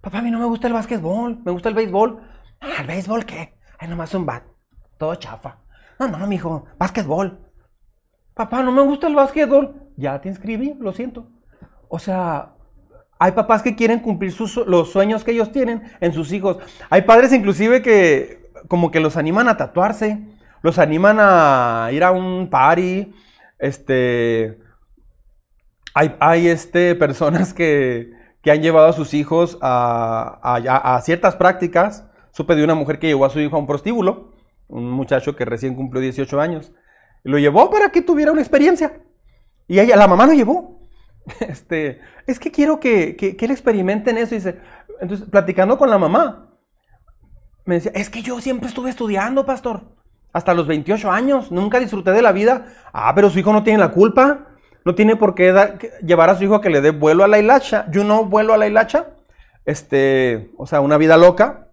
[0.00, 2.20] Papá, a mí no me gusta el básquetbol, me gusta el béisbol.
[2.60, 3.58] Ah, ¿el béisbol qué?
[3.78, 4.44] Ay, nomás un bat,
[4.98, 5.60] todo chafa.
[5.98, 7.40] No, no, mijo, básquetbol.
[8.34, 9.92] Papá, no me gusta el básquetbol.
[9.96, 11.30] Ya te inscribí, lo siento.
[11.88, 12.53] O sea,
[13.18, 14.34] hay papás que quieren cumplir
[14.66, 16.58] los sueños que ellos tienen en sus hijos.
[16.90, 20.18] Hay padres inclusive que como que los animan a tatuarse,
[20.62, 23.12] los animan a ir a un party.
[23.58, 24.58] Este,
[25.94, 28.12] hay, este, personas que,
[28.46, 32.06] han llevado a sus hijos a, ciertas prácticas.
[32.32, 34.32] Supe de una mujer que llevó a su hijo a un prostíbulo,
[34.66, 36.72] un muchacho que recién cumplió 18 años.
[37.22, 39.00] Lo llevó para que tuviera una experiencia.
[39.68, 40.73] Y ella, la mamá lo llevó.
[41.40, 44.34] Este, es que quiero que, que, él experimente en eso.
[44.34, 44.58] dice,
[45.00, 46.50] entonces, platicando con la mamá,
[47.64, 49.82] me decía, es que yo siempre estuve estudiando, pastor,
[50.32, 52.66] hasta los 28 años, nunca disfruté de la vida.
[52.92, 54.48] Ah, pero su hijo no tiene la culpa,
[54.84, 55.52] no tiene por qué
[56.04, 57.86] llevar a su hijo a que le dé vuelo a la hilacha.
[57.90, 59.14] Yo no vuelo a la hilacha,
[59.64, 61.63] este, o sea, una vida loca.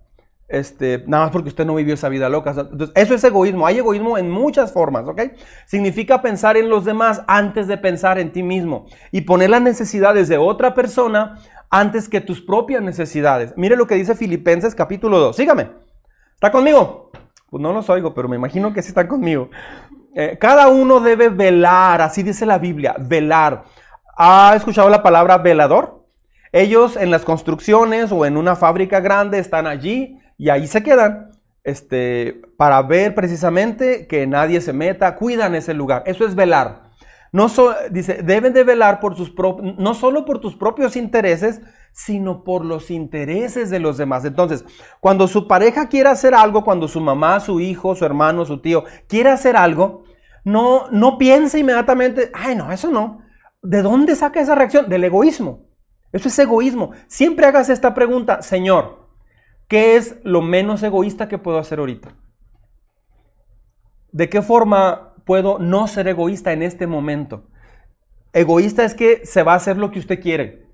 [0.51, 2.51] Este, nada más porque usted no vivió esa vida loca.
[2.51, 3.65] Entonces, eso es egoísmo.
[3.65, 5.21] Hay egoísmo en muchas formas, ¿ok?
[5.65, 10.27] Significa pensar en los demás antes de pensar en ti mismo y poner las necesidades
[10.27, 13.53] de otra persona antes que tus propias necesidades.
[13.55, 15.35] Mire lo que dice Filipenses capítulo 2.
[15.37, 15.69] Sígame.
[16.33, 17.11] ¿Está conmigo?
[17.49, 19.49] Pues no los oigo, pero me imagino que sí están conmigo.
[20.13, 23.63] Eh, cada uno debe velar, así dice la Biblia, velar.
[24.17, 26.03] ¿Ha escuchado la palabra velador?
[26.51, 31.30] Ellos en las construcciones o en una fábrica grande están allí y ahí se quedan
[31.63, 36.01] este, para ver precisamente que nadie se meta, cuidan ese lugar.
[36.08, 36.89] Eso es velar.
[37.32, 37.45] No
[37.91, 39.32] dice, deben de velar por sus
[39.77, 44.25] no solo por tus propios intereses, sino por los intereses de los demás.
[44.25, 44.65] Entonces,
[44.99, 48.84] cuando su pareja quiere hacer algo, cuando su mamá, su hijo, su hermano, su tío
[49.08, 50.06] quiere hacer algo,
[50.43, 53.21] no, no piense inmediatamente, ay, no, eso no.
[53.62, 54.89] ¿De dónde saca esa reacción?
[54.89, 55.67] Del egoísmo.
[56.12, 56.93] Eso es egoísmo.
[57.06, 59.00] Siempre hagas esta pregunta, Señor,
[59.71, 62.13] ¿Qué es lo menos egoísta que puedo hacer ahorita?
[64.12, 67.47] ¿De qué forma puedo no ser egoísta en este momento?
[68.34, 70.67] Egoísta es que se va a hacer lo que usted quiere.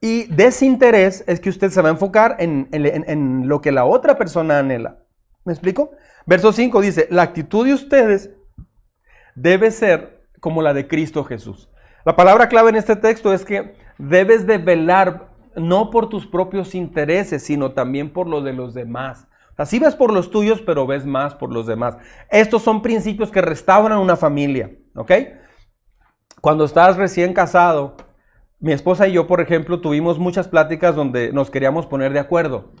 [0.00, 4.16] Y desinterés es que usted se va a enfocar en, en lo que la otra
[4.16, 5.04] persona anhela.
[5.44, 5.90] ¿Me explico?
[6.24, 8.30] Verso 5 dice, la actitud de ustedes
[9.34, 11.68] debe ser como la de Cristo Jesús.
[12.06, 16.74] La palabra clave en este texto es que debes de velar no por tus propios
[16.74, 19.26] intereses, sino también por lo de los demás.
[19.56, 21.96] Así ves por los tuyos, pero ves más por los demás.
[22.30, 25.12] Estos son principios que restauran una familia, ¿ok?
[26.40, 27.96] Cuando estás recién casado,
[28.58, 32.72] mi esposa y yo, por ejemplo, tuvimos muchas pláticas donde nos queríamos poner de acuerdo.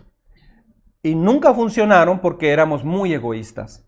[1.02, 3.86] y nunca funcionaron porque éramos muy egoístas.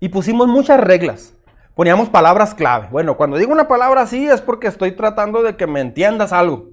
[0.00, 1.34] Y pusimos muchas reglas.
[1.76, 2.88] Poníamos palabras clave.
[2.90, 6.69] Bueno, cuando digo una palabra así es porque estoy tratando de que me entiendas algo.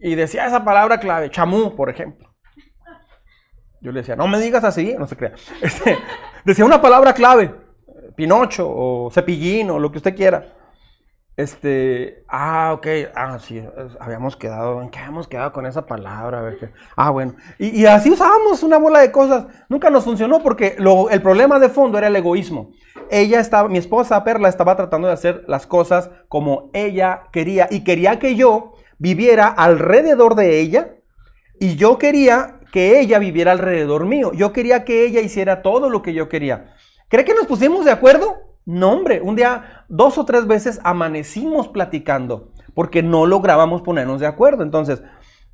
[0.00, 2.28] Y decía esa palabra clave, chamú, por ejemplo.
[3.80, 5.32] Yo le decía, no me digas así, no se crea.
[5.62, 5.98] Este,
[6.44, 7.54] decía una palabra clave,
[8.14, 10.56] Pinocho o Cepillín o lo que usted quiera.
[11.36, 13.62] Este, ah, ok, ah, sí,
[14.00, 16.40] habíamos quedado, ¿en qué habíamos quedado con esa palabra?
[16.40, 16.52] A.
[16.96, 19.46] Ah, bueno, y, así usábamos una bola de cosas.
[19.68, 22.70] Nunca nos funcionó porque el problema de fondo era el egoísmo.
[23.10, 27.84] Ella estaba, mi esposa Perla estaba tratando de hacer las cosas como ella quería y
[27.84, 30.96] quería que yo viviera alrededor de ella
[31.58, 34.32] y yo quería que ella viviera alrededor mío.
[34.34, 36.74] Yo quería que ella hiciera todo lo que yo quería.
[37.08, 38.36] ¿Cree que nos pusimos de acuerdo?
[38.64, 44.26] No, hombre, un día, dos o tres veces amanecimos platicando porque no lográbamos ponernos de
[44.26, 44.62] acuerdo.
[44.62, 45.02] Entonces,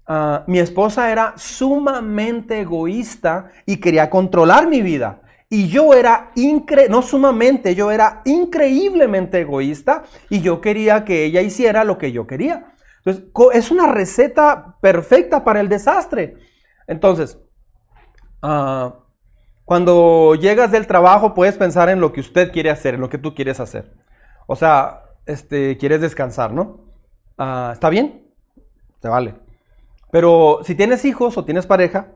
[0.06, 5.20] ah, mi esposa era sumamente egoísta y quería controlar mi vida.
[5.48, 11.42] Y yo era, incre no sumamente, yo era increíblemente egoísta y yo quería que ella
[11.42, 12.71] hiciera lo que yo quería.
[13.04, 16.36] Entonces, es una receta perfecta para el desastre.
[16.86, 17.38] Entonces,
[18.42, 18.92] uh,
[19.64, 23.18] cuando llegas del trabajo puedes pensar en lo que usted quiere hacer, en lo que
[23.18, 23.92] tú quieres hacer.
[24.46, 26.80] O sea, este, quieres descansar, ¿no?
[27.38, 28.32] Ah, ¿Está bien?
[29.00, 29.34] Te vale.
[30.10, 32.08] Pero si tienes hijos o tienes pareja,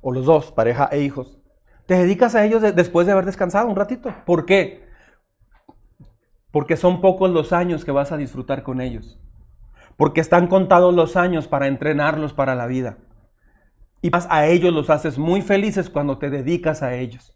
[0.00, 1.38] o los dos, pareja e hijos,
[1.86, 4.14] te dedicas a ellos después de haber descansado un ratito.
[4.26, 4.87] ¿Por qué?
[6.50, 9.18] Porque son pocos los años que vas a disfrutar con ellos.
[9.96, 12.98] Porque están contados los años para entrenarlos para la vida.
[14.00, 17.34] Y más a ellos los haces muy felices cuando te dedicas a ellos.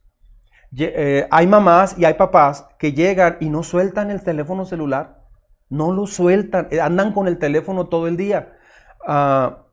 [0.77, 5.22] Eh, hay mamás y hay papás que llegan y no sueltan el teléfono celular.
[5.68, 6.68] No lo sueltan.
[6.70, 8.57] Eh, andan con el teléfono todo el día.
[9.07, 9.64] Ah,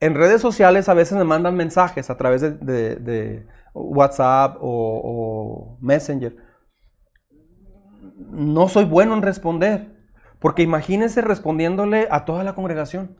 [0.00, 6.36] en redes sociales a veces me mandan mensajes a través de, WhatsApp o, o Messenger.
[8.16, 9.94] No soy bueno en responder.
[10.38, 13.16] Porque imagínense respondiéndole a toda la congregación.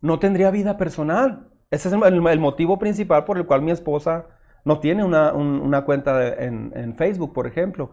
[0.00, 1.50] No tendría vida personal.
[1.70, 4.26] Ese es el, motivo principal por el cual mi esposa
[4.64, 7.90] no tiene una, cuenta en, Facebook, por ejemplo.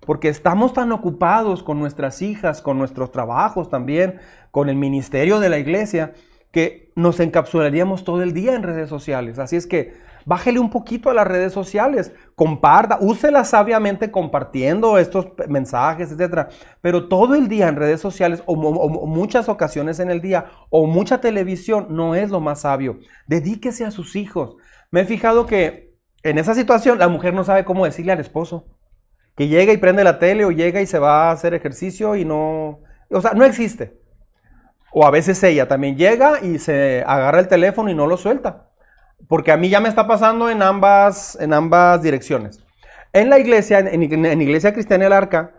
[0.00, 5.48] Porque estamos tan ocupados con nuestras hijas, con nuestros trabajos también, con el ministerio de
[5.48, 6.12] la iglesia,
[6.52, 9.38] que nos encapsularíamos todo el día en redes sociales.
[9.38, 9.94] Así es que
[10.26, 16.48] bájele un poquito a las redes sociales, comparta, úsela sabiamente compartiendo estos mensajes, etcétera.
[16.82, 18.56] Pero todo el día en redes sociales, o,
[19.06, 22.98] muchas ocasiones en el día, o mucha televisión, no es lo más sabio.
[23.28, 24.56] Dedíquese a sus hijos.
[24.90, 28.66] Me he fijado que en esa situación la mujer no sabe cómo decirle al esposo.
[29.36, 32.24] Que llega y prende la tele o llega y se va a hacer ejercicio y
[32.24, 32.80] no...
[33.10, 34.00] O sea, no existe.
[34.92, 38.65] O a veces ella también llega y se agarra el teléfono y no lo suelta.
[39.28, 42.64] Porque a mí ya me está pasando en ambas, en ambas direcciones.
[43.12, 45.54] En la iglesia, en, en Iglesia Cristiana del Arca,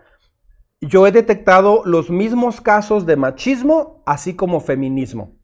[0.79, 5.35] yo he detectado los mismos casos de machismo, así como feminismo.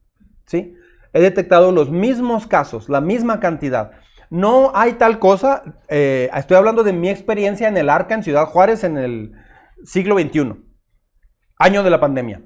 [0.45, 0.75] ¿Sí?
[1.11, 3.91] He detectado los mismos casos, la misma cantidad.
[4.29, 8.45] No hay tal cosa, eh, estoy hablando de mi experiencia en el Arca en Ciudad
[8.45, 9.33] Juárez en el
[9.83, 10.55] siglo XXI,
[11.59, 12.41] año de la pandemia,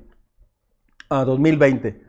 [1.10, 2.02] a 2020.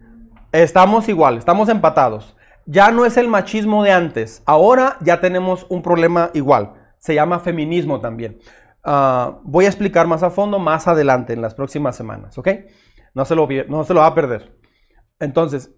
[0.51, 2.37] Estamos igual, estamos empatados
[2.71, 4.43] ya no es el machismo de antes.
[4.45, 6.75] Ahora ya tenemos un problema igual.
[6.99, 8.39] Se llama feminismo también.
[8.85, 12.49] Ah, voy a explicar más a fondo más adelante en las próximas semanas, ¿ok?
[13.15, 14.55] No se lo, no se lo va a perder.
[15.19, 15.71] Entonces,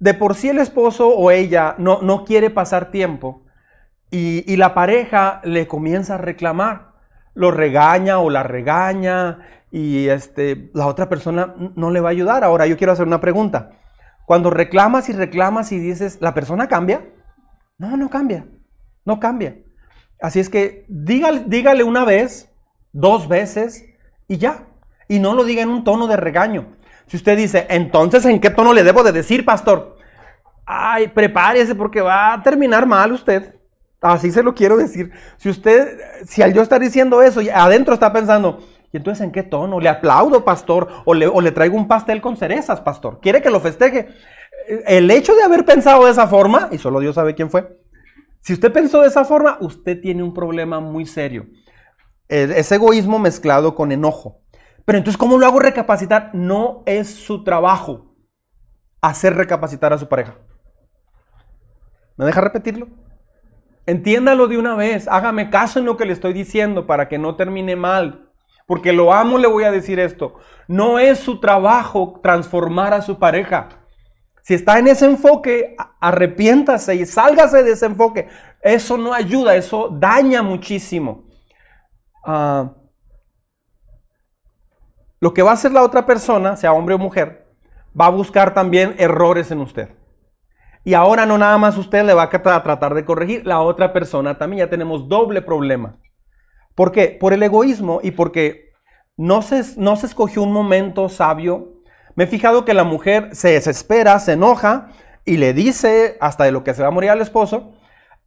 [0.00, 3.46] de por sí el esposo o ella no, no quiere pasar tiempo
[4.10, 6.92] y, y la pareja le comienza a reclamar,
[7.32, 9.38] lo regaña o la regaña
[9.70, 12.44] y este, la otra persona no le va a ayudar.
[12.44, 13.70] Ahora yo quiero hacer una pregunta.
[14.28, 17.02] Cuando reclamas y reclamas y dices, ¿la persona cambia?
[17.78, 18.44] No, no cambia.
[19.06, 19.56] No cambia.
[20.20, 22.52] Así es que dígale, una vez,
[22.92, 23.86] dos veces
[24.28, 24.66] y ya.
[25.08, 26.76] Y no lo diga en un tono de regaño.
[27.06, 29.96] Si usted dice, entonces, ¿en qué tono le debo de decir, pastor?
[30.66, 33.54] Ay, prepárese porque va a terminar mal usted.
[33.98, 35.10] Así se lo quiero decir.
[35.38, 38.62] Si usted, si al yo estar diciendo eso, adentro está pensando,
[38.92, 39.80] ¿Y entonces en qué tono?
[39.80, 40.88] ¿Le aplaudo, pastor?
[41.04, 43.20] ¿O le, ¿O le, traigo un pastel con cerezas, pastor?
[43.20, 44.08] ¿Quiere que lo festeje?
[44.86, 47.78] El hecho de haber pensado de esa forma, y solo Dios sabe quién fue,
[48.40, 51.46] si usted pensó de esa forma, usted tiene un problema muy serio.
[52.28, 54.40] Es egoísmo mezclado con enojo.
[54.84, 56.30] Pero entonces, ¿cómo lo hago recapacitar?
[56.34, 58.14] No es su trabajo
[59.00, 60.36] hacer recapacitar a su pareja.
[62.16, 62.88] ¿Me deja repetirlo?
[63.86, 67.36] Entiéndalo de una vez, hágame caso en lo que le estoy diciendo para que no
[67.36, 68.27] termine mal
[68.68, 70.34] porque lo amo, le voy a decir esto.
[70.68, 73.70] No es su trabajo transformar a su pareja.
[74.42, 78.28] Si está en ese enfoque, arrepiéntase y sálgase de ese enfoque.
[78.60, 81.24] Eso no ayuda, eso daña muchísimo.
[82.26, 82.74] Ah,
[85.18, 87.48] lo que va a hacer la otra persona, sea hombre o mujer,
[87.98, 89.94] va a buscar también errores en usted.
[90.84, 94.36] Y ahora no nada más usted le va a tratar de corregir, la otra persona
[94.36, 95.96] también ya tenemos doble problema.
[96.78, 97.08] ¿Por qué?
[97.08, 98.70] Por el egoísmo y porque
[99.16, 101.82] no se, no se escogió un momento sabio.
[102.14, 104.90] Me he fijado que la mujer se desespera, se enoja
[105.24, 107.72] y le dice hasta de lo que se va a morir al esposo,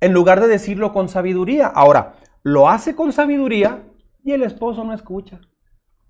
[0.02, 1.68] en lugar de decirlo con sabiduría.
[1.68, 3.84] Ahora, lo hace con sabiduría
[4.22, 5.40] y el esposo no escucha.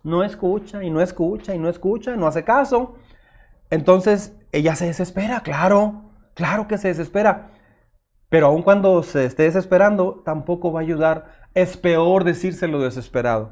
[0.02, 2.96] No escucha y no escucha y no escucha, no hace caso.
[3.70, 7.52] Entonces ella se desespera, claro, claro que se desespera.
[8.30, 11.41] Pero aun cuando se esté desesperando, tampoco va a ayudar.
[11.54, 13.52] Es peor decírselo desesperado.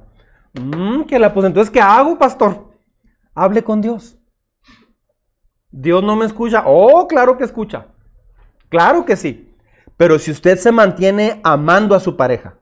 [0.54, 2.70] Mm, que la pues entonces, ¿qué hago, pastor?
[3.36, 4.18] Hable con Dios.
[5.72, 6.64] Dios no me escucha.
[6.66, 7.88] Oh, claro que escucha.
[8.70, 9.56] Claro que sí.
[9.98, 12.56] Pero si usted se mantiene amando a su pareja,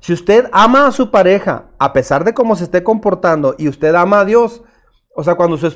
[0.00, 3.94] si usted ama a su pareja, a pesar de cómo se esté comportando, y usted
[3.94, 4.62] ama a Dios,
[5.14, 5.66] o sea, cuando su,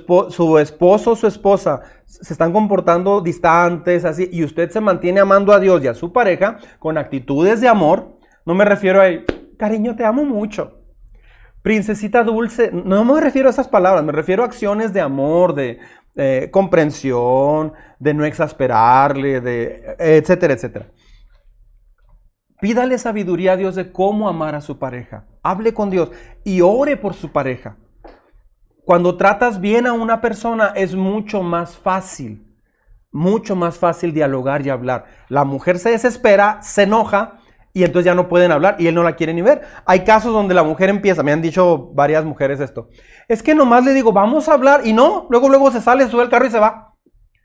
[0.58, 5.60] esposo o su esposa se están comportando distantes, así, y usted se mantiene amando a
[5.60, 8.13] Dios y a su pareja con actitudes de amor,
[8.44, 9.06] no me refiero a,
[9.58, 10.80] cariño, te amo mucho.
[11.62, 15.78] Princesita dulce, no me refiero a esas palabras, me refiero a acciones de amor, de
[16.14, 20.86] eh, comprensión, de no exasperarle, de etcétera, etcétera.
[22.60, 25.26] Pídale sabiduría a Dios de cómo amar a su pareja.
[25.42, 26.10] Hable con Dios
[26.44, 27.76] y ore por su pareja.
[28.84, 32.46] Cuando tratas bien a una persona es mucho más fácil,
[33.10, 35.06] mucho más fácil dialogar y hablar.
[35.28, 37.38] La mujer se desespera, se enoja
[37.74, 39.62] y entonces ya no pueden hablar y él no la quiere ni ver.
[39.84, 42.88] Hay casos donde la mujer empieza, me han dicho varias mujeres esto,
[43.28, 46.22] es que nomás le digo, vamos a hablar y no, luego luego se sale, sube
[46.22, 46.94] el carro y se va.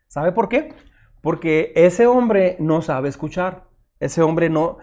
[0.07, 0.73] ¿Sabe por qué?
[1.21, 3.69] Porque ese hombre no sabe escuchar.
[3.99, 4.77] Ese hombre no,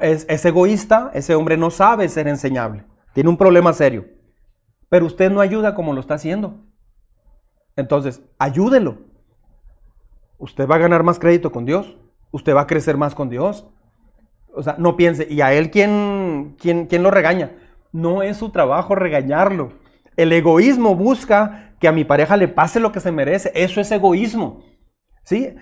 [0.00, 2.84] es, egoísta, ese hombre no sabe ser enseñable,
[3.14, 4.04] tiene un problema serio,
[4.90, 6.66] pero usted no ayuda como lo está haciendo.
[7.76, 8.98] Entonces, ayúdelo.
[10.36, 11.96] Usted va a ganar más crédito con Dios,
[12.30, 13.66] usted va a crecer más con Dios.
[14.58, 17.52] O sea, no piense, ¿y a él quién, quién, quién lo regaña?
[17.92, 19.72] No es su trabajo regañarlo.
[20.16, 23.52] El egoísmo busca que a mi pareja le pase lo que se merece.
[23.54, 24.64] Eso es egoísmo.
[25.22, 25.54] ¿Sí?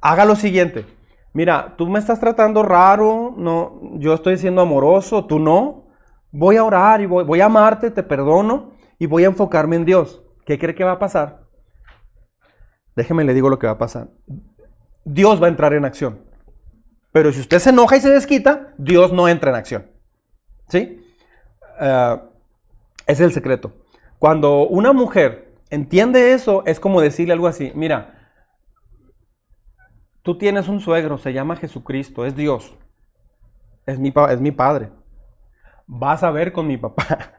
[0.00, 0.86] Haga lo siguiente
[1.38, 5.84] mira, tú me estás tratando raro, no, yo estoy siendo amoroso, tú no.
[6.32, 10.20] Voy a orar y voy, a amarte, te perdono y voy a enfocarme en Dios.
[10.44, 11.44] ¿Qué cree que va a pasar?
[12.96, 14.08] Déjeme le digo lo que va a pasar.
[15.04, 16.18] Dios va a entrar en acción.
[17.12, 19.86] Pero si usted se enoja y se desquita, Dios no entra en acción.
[20.68, 21.04] ¿Sí?
[21.80, 22.16] Eh,
[23.06, 23.72] es el secreto.
[24.18, 28.18] Cuando una mujer entiende eso, es como decirle algo así, mira,
[30.28, 32.76] Tú tienes un suegro, se llama Jesucristo, es Dios.
[33.86, 34.90] Es mi, es mi padre.
[35.86, 37.32] Vas a ver con mi papá.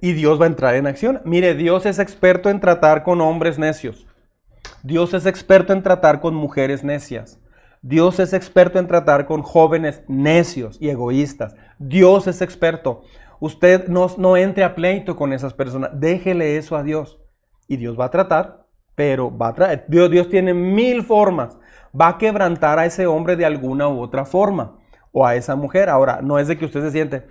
[0.00, 1.20] y Dios va a entrar en acción.
[1.24, 4.06] Mire, Dios es experto en tratar con hombres necios.
[4.84, 7.40] Dios es experto en tratar con mujeres necias.
[7.82, 11.54] Dios es experto en tratar con jóvenes necios y egoístas.
[11.78, 13.02] Dios es experto.
[13.40, 15.90] Usted no, no entre a pleito con esas personas.
[15.94, 17.18] Déjele eso a Dios.
[17.68, 19.84] Y Dios va a tratar, pero va a traer.
[19.88, 21.58] Dios, Dios tiene mil formas
[21.98, 24.78] va a quebrantar a ese hombre de alguna u otra forma
[25.12, 25.88] o a esa mujer.
[25.88, 27.26] Ahora, no es de que usted se siente,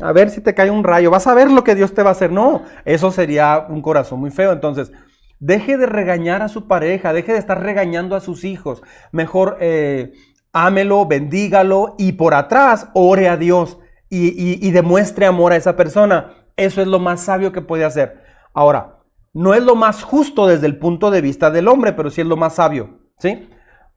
[0.00, 2.10] a ver si te cae un rayo, vas a ver lo que Dios te va
[2.10, 2.32] a hacer.
[2.32, 4.52] No, eso sería un corazón muy feo.
[4.52, 4.92] Entonces,
[5.40, 8.82] deje de regañar a su pareja, deje de estar regañando a sus hijos.
[9.12, 10.12] Mejor eh,
[10.52, 13.78] ámelo, bendígalo y por atrás ore a Dios
[14.10, 16.34] y, demuestre amor a esa persona.
[16.56, 18.22] Eso es lo más sabio que puede hacer.
[18.52, 19.00] Ahora,
[19.32, 22.26] no es lo más justo desde el punto de vista del hombre, pero sí es
[22.26, 22.98] lo más sabio.
[23.18, 23.48] ¿Sí?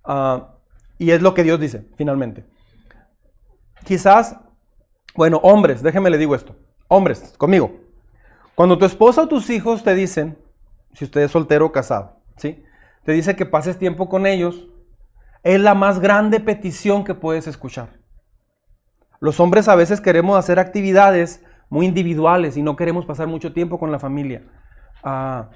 [0.04, 0.56] Ah,
[0.98, 2.46] y es lo que Dios dice, finalmente.
[3.84, 4.38] Quizás,
[5.16, 6.56] bueno, hombres, déjenme le digo esto.
[6.88, 7.72] Hombres, conmigo.
[8.54, 10.38] Cuando tu esposa o tus hijos te dicen,
[10.94, 12.64] si usted es soltero o casado, ¿sí?
[13.04, 14.68] Te dice que pases tiempo con ellos,
[15.44, 18.00] es la más grande petición que puedes escuchar.
[19.20, 23.80] Los hombres a veces queremos hacer actividades muy individuales y no queremos pasar mucho tiempo
[23.80, 24.44] con la familia.
[25.04, 25.50] Ah,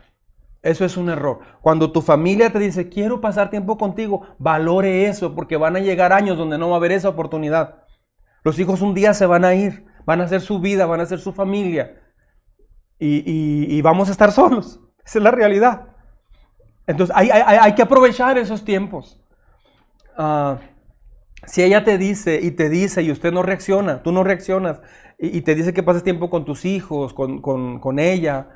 [0.65, 1.41] eso es un error.
[1.61, 6.11] Cuando tu familia te dice, quiero pasar tiempo contigo, valore eso, porque van a llegar
[6.13, 7.83] años donde no va a haber esa oportunidad.
[8.43, 11.03] Los hijos un día se van a ir, van a hacer su vida, van a
[11.03, 12.01] hacer su familia.
[12.97, 14.79] Y, vamos a estar solos.
[15.05, 15.87] Esa es la realidad.
[16.87, 19.19] Entonces hay, que aprovechar esos tiempos.
[20.17, 20.59] Ah,
[21.45, 24.81] si ella te dice y te dice y usted no reacciona, tú no reaccionas
[25.17, 28.49] y, te dice que pases tiempo con tus hijos, con, con ella,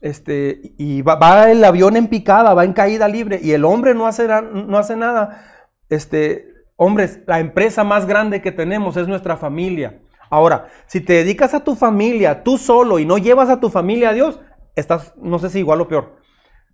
[0.00, 4.06] este, y va, el avión en picada, va en caída libre, y el hombre no
[4.06, 5.44] hace, no hace nada.
[5.88, 10.00] Este, hombres, la empresa más grande que tenemos es nuestra familia.
[10.30, 14.10] Ahora, si te dedicas a tu familia tú solo y no llevas a tu familia
[14.10, 14.40] a Dios,
[14.80, 16.16] estás, no sé si igual o peor.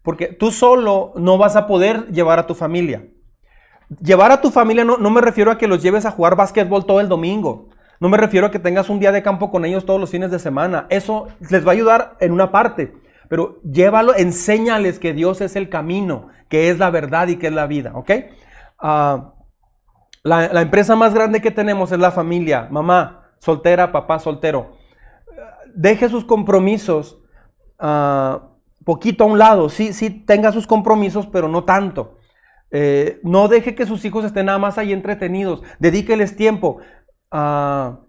[0.03, 3.07] Porque tú solo no vas a poder llevar a tu familia.
[4.01, 6.87] Llevar a tu familia no, no me refiero a que los lleves a jugar básquetbol
[6.87, 7.69] todo el domingo.
[7.99, 10.31] No me refiero a que tengas un día de campo con ellos todos los fines
[10.31, 10.87] de semana.
[10.91, 12.95] Eso les va a ayudar en una parte.
[13.29, 17.53] Pero llévalo, enséñales que Dios es el camino, que es la verdad y que es
[17.53, 17.93] la vida.
[17.95, 18.11] ¿Ok?
[18.79, 19.33] Ah,
[20.23, 22.69] la, empresa más grande que tenemos es la familia.
[22.71, 24.77] Mamá, soltera, papá, soltero.
[25.75, 27.19] Deje sus compromisos
[27.81, 28.41] uh,
[28.85, 29.69] poquito a un lado.
[29.69, 32.19] Sí, sí, tenga sus compromisos, pero no tanto.
[32.71, 35.63] Eh, no deje que sus hijos estén nada más ahí entretenidos.
[35.79, 36.79] Dedíqueles tiempo.
[37.33, 38.07] Uh,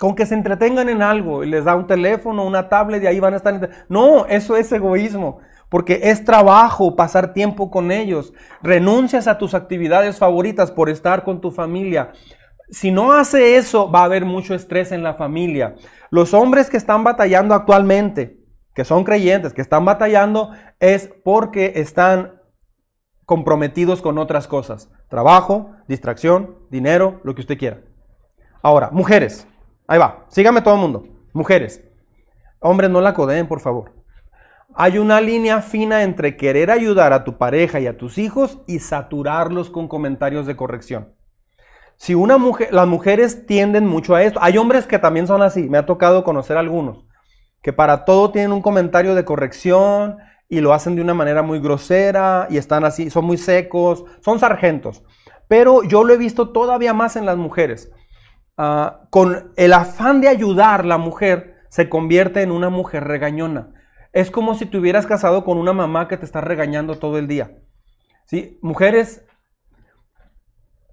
[0.00, 3.20] con que se entretengan en algo y les da un teléfono, una tablet y ahí
[3.20, 3.68] van a estar.
[3.90, 8.32] No, eso es egoísmo, porque es trabajo pasar tiempo con ellos.
[8.62, 12.12] Renuncias a tus actividades favoritas por estar con tu familia.
[12.70, 15.74] Si no hace eso, va a haber mucho estrés en la familia.
[16.10, 18.38] Los hombres que están batallando actualmente,
[18.74, 22.40] que son creyentes, que están batallando, es porque están
[23.26, 24.90] comprometidos con otras cosas.
[25.08, 27.80] Trabajo, distracción, dinero, lo que usted quiera.
[28.62, 29.46] Ahora, mujeres.
[29.86, 31.08] Ahí va, sígame todo el mundo.
[31.32, 31.84] Mujeres,
[32.60, 33.92] hombres, no la codeen, por favor.
[34.74, 38.78] Hay una línea fina entre querer ayudar a tu pareja y a tus hijos y
[38.78, 41.19] saturarlos con comentarios de corrección.
[42.00, 44.38] Si una mujer, las mujeres tienden mucho a esto.
[44.42, 45.68] Hay hombres que también son así.
[45.68, 47.04] Me ha tocado conocer algunos
[47.60, 50.16] que para todo tienen un comentario de corrección
[50.48, 54.38] y lo hacen de una manera muy grosera y están así, son muy secos, son
[54.38, 55.02] sargentos.
[55.46, 57.92] Pero yo lo he visto todavía más en las mujeres.
[58.56, 63.74] Ah, con el afán de ayudar, la mujer se convierte en una mujer regañona.
[64.14, 67.28] Es como si te hubieras casado con una mamá que te está regañando todo el
[67.28, 67.58] día.
[68.24, 68.58] ¿Sí?
[68.62, 69.26] Mujeres,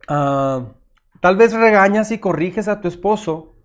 [0.10, 0.74] ah,
[1.20, 3.56] tal vez regañas y corriges a tu esposo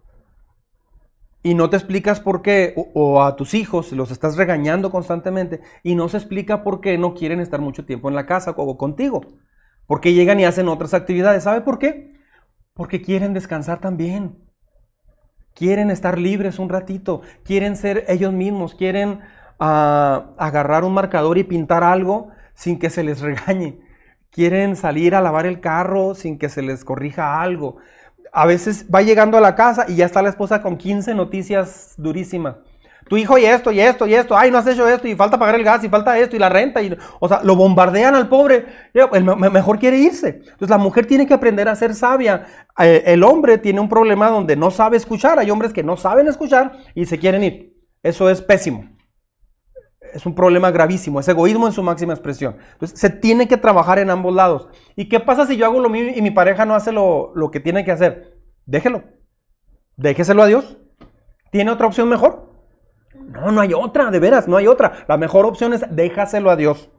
[1.43, 5.97] y no te explicas por qué, o, a tus hijos los estás regañando constantemente y
[5.97, 9.23] no se explica por qué no quieren estar mucho tiempo en la casa o contigo.
[9.87, 11.43] Porque llegan y hacen otras actividades.
[11.43, 12.15] ¿Sabe por qué?
[12.75, 14.39] Porque quieren descansar también.
[15.55, 17.23] Quieren estar libres un ratito.
[17.43, 18.77] Quieren ser ellos mismos.
[18.77, 19.21] Quieren
[19.59, 23.81] ah, agarrar un marcador y pintar algo sin que se les regañe.
[24.33, 27.77] Quieren salir a lavar el carro sin que se les corrija algo.
[28.33, 31.95] A veces va llegando a la casa y ya está la esposa con 15 noticias
[31.97, 32.57] durísimas
[33.09, 35.39] tu hijo y esto y esto y esto, ay, no has hecho esto y falta
[35.39, 38.29] pagar el gas y falta esto y la renta, y, o sea, lo bombardean al
[38.29, 40.41] pobre, el mejor quiere irse.
[40.45, 42.47] Entonces la mujer tiene que aprender a ser sabia.
[42.79, 46.29] Eh, el hombre tiene un problema donde no sabe escuchar, hay hombres que no saben
[46.29, 47.77] escuchar y se quieren ir.
[48.03, 48.92] Eso es pésimo.
[50.13, 52.57] Es un problema gravísimo, es egoísmo en su máxima expresión.
[52.73, 54.69] Entonces se tiene que trabajar en ambos lados.
[54.97, 57.51] ¿Y qué pasa si yo hago lo mío y mi pareja no hace lo, lo
[57.51, 58.37] que tiene que hacer?
[58.67, 59.05] Déjelo.
[59.97, 60.77] Déjeselo a Dios.
[61.51, 62.51] ¿Tiene otra opción mejor?
[63.15, 65.05] No, no hay otra, de veras, no hay otra.
[65.09, 66.91] La mejor opción es déjaselo a Dios.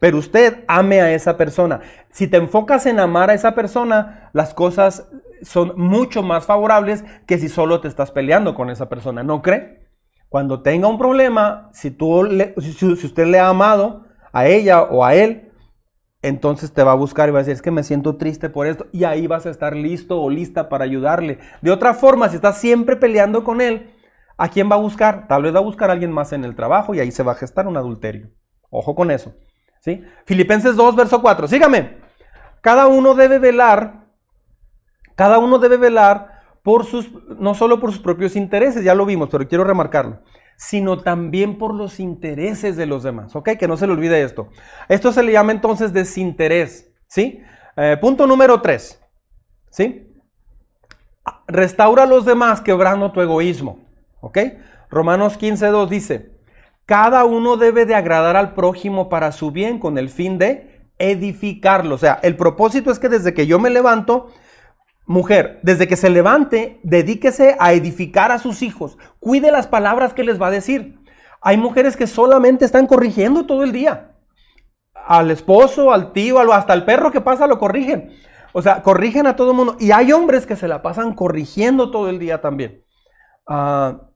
[0.00, 1.80] Pero usted ame a esa persona.
[2.10, 5.08] Si te enfocas en amar a esa persona, las cosas
[5.42, 9.22] son mucho más favorables que si solo te estás peleando con esa persona.
[9.22, 9.81] ¿No cree?
[10.32, 12.26] Cuando tenga un problema, si, tú
[12.58, 15.52] si, usted le ha amado a ella o a él,
[16.22, 18.66] entonces te va a buscar y va a decir, es que me siento triste por
[18.66, 18.86] esto.
[18.90, 21.38] Y ahí vas a estar listo o lista para ayudarle.
[21.60, 23.92] De otra forma, si estás siempre peleando con él,
[24.42, 25.28] ¿A quién va a buscar?
[25.28, 27.30] Tal vez va a buscar a alguien más en el trabajo y ahí se va
[27.30, 28.30] a gestar un adulterio.
[28.70, 29.34] Ojo con eso.
[29.80, 30.02] ¿sí?
[30.24, 31.46] Filipenses 2, verso 4.
[31.46, 31.98] Sígame.
[32.60, 34.06] Cada uno debe velar,
[35.16, 36.31] cada uno debe velar
[36.62, 40.20] por sus, no solo por sus propios intereses, ya lo vimos, pero quiero remarcarlo,
[40.56, 43.34] sino también por los intereses de los demás.
[43.34, 43.50] ¿Ok?
[43.58, 44.48] Que no se le olvide esto.
[44.88, 46.92] Esto se le llama entonces desinterés.
[47.08, 47.42] ¿Sí?
[47.76, 49.00] Eh, punto número 3.
[49.70, 50.08] ¿Sí?
[51.48, 53.80] Restaura a los demás quebrando tu egoísmo.
[54.20, 54.38] ¿Ok?
[54.88, 56.32] Romanos 15.2 dice,
[56.86, 61.94] cada uno debe de agradar al prójimo para su bien con el fin de edificarlo.
[61.94, 64.28] O sea, el propósito es que desde que yo me levanto,
[65.12, 68.96] mujer, desde que se levante, dedíquese a edificar a sus hijos.
[69.20, 70.98] Cuide las palabras que les va a decir.
[71.42, 74.16] Hay mujeres que solamente están corrigiendo todo el día.
[74.94, 78.10] Al esposo, al tío, hasta al perro que pasa lo corrigen.
[78.54, 79.76] O sea, corrigen a todo el mundo.
[79.78, 82.82] Y hay hombres que se la pasan corrigiendo todo el día también.
[83.46, 84.08] Ah,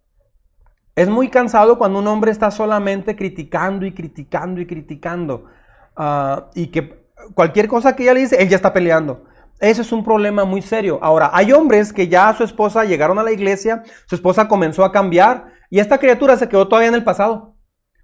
[0.95, 5.45] es muy cansado cuando un hombre está solamente criticando y criticando y criticando.
[5.95, 9.25] Ah, y que cualquier cosa que ella le dice, él ya está peleando.
[9.61, 10.99] Ese es un problema muy serio.
[11.01, 14.85] Ahora, hay hombres que ya a su esposa llegaron a la iglesia, su esposa comenzó
[14.85, 17.57] a cambiar, Y esta criatura se quedó todavía en el pasado.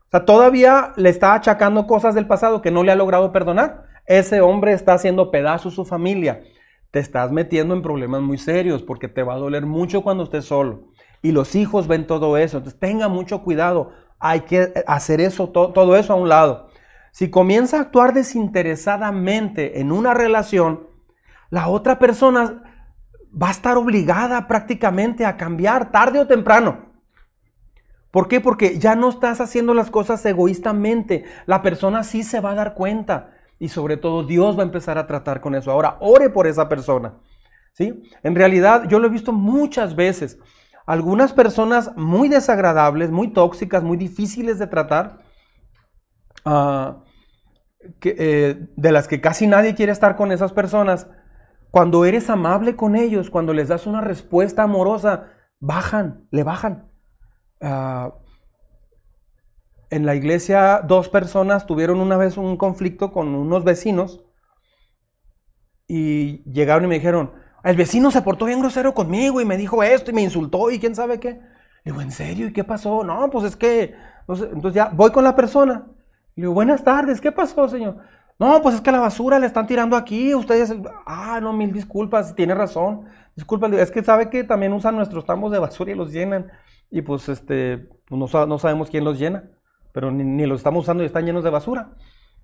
[0.07, 3.85] O sea, todavía le está achacando cosas del pasado que no le ha logrado perdonar.
[4.05, 6.43] Ese hombre está haciendo pedazos su familia.
[6.91, 10.45] Te estás metiendo en problemas muy serios porque te va a doler mucho cuando estés
[10.45, 10.89] solo.
[11.23, 12.57] Y los hijos ven todo eso.
[12.57, 13.93] Entonces tenga mucho cuidado.
[14.19, 16.69] Hay que hacer eso, todo eso a un lado.
[17.13, 20.89] Si comienza a actuar desinteresadamente en una relación,
[21.53, 22.63] la otra persona
[23.31, 26.87] va a estar obligada prácticamente a cambiar tarde o temprano.
[28.11, 28.41] ¿Por qué?
[28.41, 31.27] Porque ya no estás haciendo las cosas egoístamente.
[31.45, 33.35] La persona sí se va a dar cuenta.
[33.59, 35.71] Y sobre todo Dios va a empezar a tratar con eso.
[35.71, 37.19] Ahora, ore por esa persona.
[37.75, 38.03] ¿Sí?
[38.23, 40.39] En realidad, yo lo he visto muchas veces.
[40.87, 45.19] Algunas personas muy desagradables, muy tóxicas, muy difíciles de tratar,
[46.47, 47.05] ah,
[48.05, 51.09] eh, de las que casi nadie quiere estar con esas personas,
[51.73, 56.93] cuando eres amable con ellos, cuando les das una respuesta amorosa, bajan, le bajan.
[57.63, 58.13] Ah,
[59.89, 64.23] en la iglesia dos personas tuvieron una vez un conflicto con unos vecinos
[65.89, 67.33] y llegaron y me dijeron,
[67.65, 70.79] el vecino se portó bien grosero conmigo y me dijo esto y me insultó y
[70.79, 71.41] quién sabe qué.
[71.85, 72.49] Le digo, ¿en serio?
[72.49, 73.03] ¿Y qué pasó?
[73.03, 73.95] No, pues es que,
[74.29, 75.87] entonces ya voy con la persona.
[76.35, 77.97] Le digo, buenas tardes, ¿qué pasó, señor?
[78.39, 80.75] No, pues es que la basura le están tirando aquí, ustedes,
[81.07, 83.07] ah, no, mil disculpas, tiene razón,
[83.37, 86.51] disculpa, es que sabe que también usan nuestros tambos de basura y los llenan,
[86.91, 89.51] y pues este, pues no, no sabemos quién los llena,
[89.93, 91.95] pero ni, los estamos usando y están llenos de basura.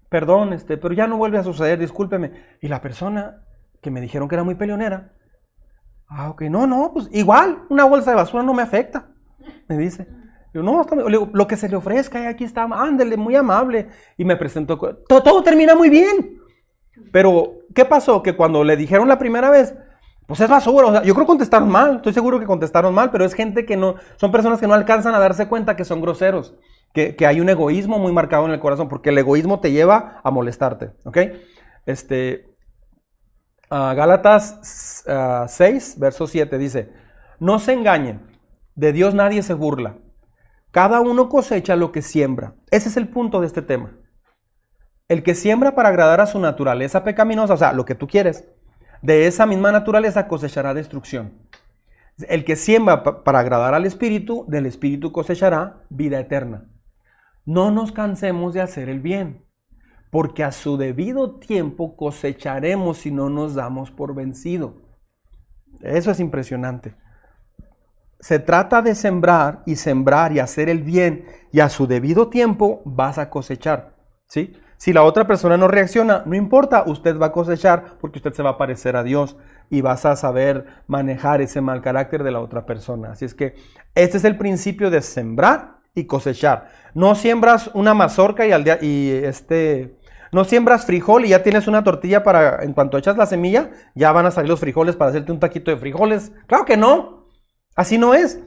[0.09, 2.33] Perdón, este, pero ya no vuelve a suceder, discúlpeme.
[2.63, 3.43] Y la persona
[3.83, 5.13] que me dijeron que era muy peleonera,
[6.09, 9.11] ah, ok, no, no, pues igual, una bolsa de basura no me afecta,
[9.69, 10.09] me dice
[10.55, 10.87] no,
[11.33, 13.89] lo que se le ofrezca, aquí está, ándele, muy amable.
[14.17, 16.41] Y me presentó, todo, termina muy bien.
[17.13, 18.23] Pero, ¿qué pasó?
[18.23, 19.75] Que cuando le dijeron la primera vez,
[20.29, 23.25] pues es basura, o yo creo que contestaron mal, estoy seguro que contestaron mal, pero
[23.25, 26.55] es gente que no, son personas que no alcanzan a darse cuenta que son groseros,
[26.93, 30.31] que, hay un egoísmo muy marcado en el corazón, porque el egoísmo te lleva a
[30.31, 31.19] molestarte, ¿ok?
[31.87, 32.45] Este,
[33.71, 35.05] Gálatas
[35.49, 36.93] 6, verso 7 dice,
[37.41, 38.21] no se engañen,
[38.75, 39.97] de Dios nadie se burla.
[40.79, 42.55] Cada uno cosecha lo que siembra.
[42.71, 43.97] Ese es el punto de este tema.
[45.09, 48.45] El que siembra para agradar a su naturaleza pecaminosa, o sea, lo que tú quieres,
[49.03, 51.33] de esa misma naturaleza cosechará destrucción.
[52.29, 56.69] El que siembra para agradar al Espíritu, del Espíritu cosechará vida eterna.
[57.45, 59.45] No nos cansemos de hacer el bien,
[60.13, 64.77] porque a su debido tiempo cosecharemos si no nos damos por vencido.
[65.83, 66.95] Eso es impresionante
[68.21, 72.83] se trata de sembrar y sembrar y hacer el bien y a su debido tiempo
[72.85, 73.95] vas a cosechar.
[74.27, 74.57] ¿sí?
[74.77, 78.43] Si la otra persona no reacciona, no importa, usted va a cosechar porque usted se
[78.43, 79.37] va a parecer a Dios
[79.71, 83.13] y vas a saber manejar ese mal carácter de la otra persona.
[83.13, 83.55] Así es que
[83.95, 86.71] este es el principio de sembrar y cosechar.
[86.95, 89.99] No siembras una mazorca y, al día, y este,
[90.31, 94.13] no siembras frijol y ya tienes una tortilla para, en cuanto echas la semilla, ya
[94.13, 96.33] van a salir los frijoles para hacerte un taquito de frijoles.
[96.47, 97.18] Claro que no.
[97.79, 98.41] Así no es.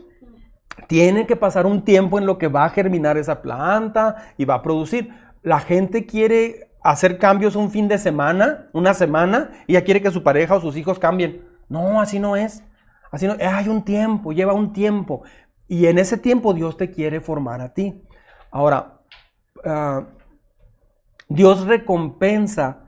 [0.88, 4.56] Tiene que pasar un tiempo en lo que va a germinar esa planta y va
[4.56, 5.14] a producir.
[5.42, 10.12] La gente quiere hacer cambios un fin de semana, una semana, y ya quiere que
[10.12, 11.48] su pareja o sus hijos cambien.
[11.70, 12.66] No, así no es.
[13.10, 15.24] Así no, hay un tiempo, lleva un tiempo.
[15.66, 18.04] Y en ese tiempo Dios te quiere formar a ti.
[18.52, 19.00] Ahora,
[19.64, 20.08] ah,
[21.30, 22.84] Dios recompensa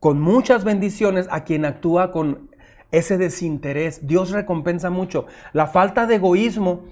[0.00, 2.50] con muchas bendiciones a quien actúa con
[2.98, 4.06] ese desinterés.
[4.06, 5.26] Dios recompensa mucho.
[5.52, 6.84] La falta de egoísmo,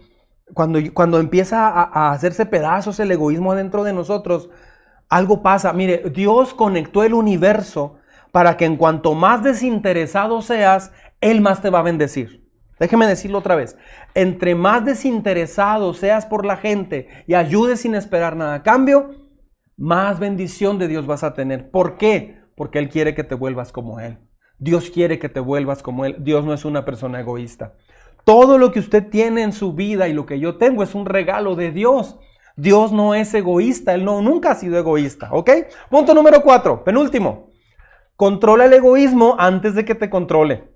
[0.55, 4.51] cuando, cuando empieza a, hacerse pedazos el egoísmo dentro de nosotros,
[5.09, 5.73] algo pasa.
[5.73, 7.97] Mire, Dios conectó el universo
[8.33, 12.43] para que en cuanto más desinteresado seas, Él más te va a bendecir.
[12.81, 13.77] Déjeme decirlo otra vez.
[14.15, 19.11] Entre más desinteresado seas por la gente y ayudes sin esperar nada a cambio,
[19.77, 21.71] más bendición de Dios vas a tener.
[21.71, 22.41] ¿Por qué?
[22.57, 24.19] Porque Él quiere que te vuelvas como Él.
[24.63, 26.15] Dios quiere que te vuelvas como Él.
[26.21, 27.73] Dios no es una persona egoísta.
[28.25, 31.05] Todo lo que usted tiene en su vida y lo que yo tengo es un
[31.05, 32.17] regalo de Dios.
[32.55, 35.51] Dios no es egoísta, Él no, nunca ha sido egoísta, ¿ok?
[35.91, 37.51] Punto número cuatro, penúltimo.
[38.15, 40.71] Controla el egoísmo antes de que te controle.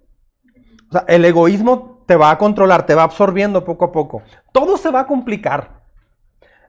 [0.89, 4.23] O sea, el egoísmo te va a controlar, te va absorbiendo poco a poco.
[4.51, 5.83] Todo se va a complicar.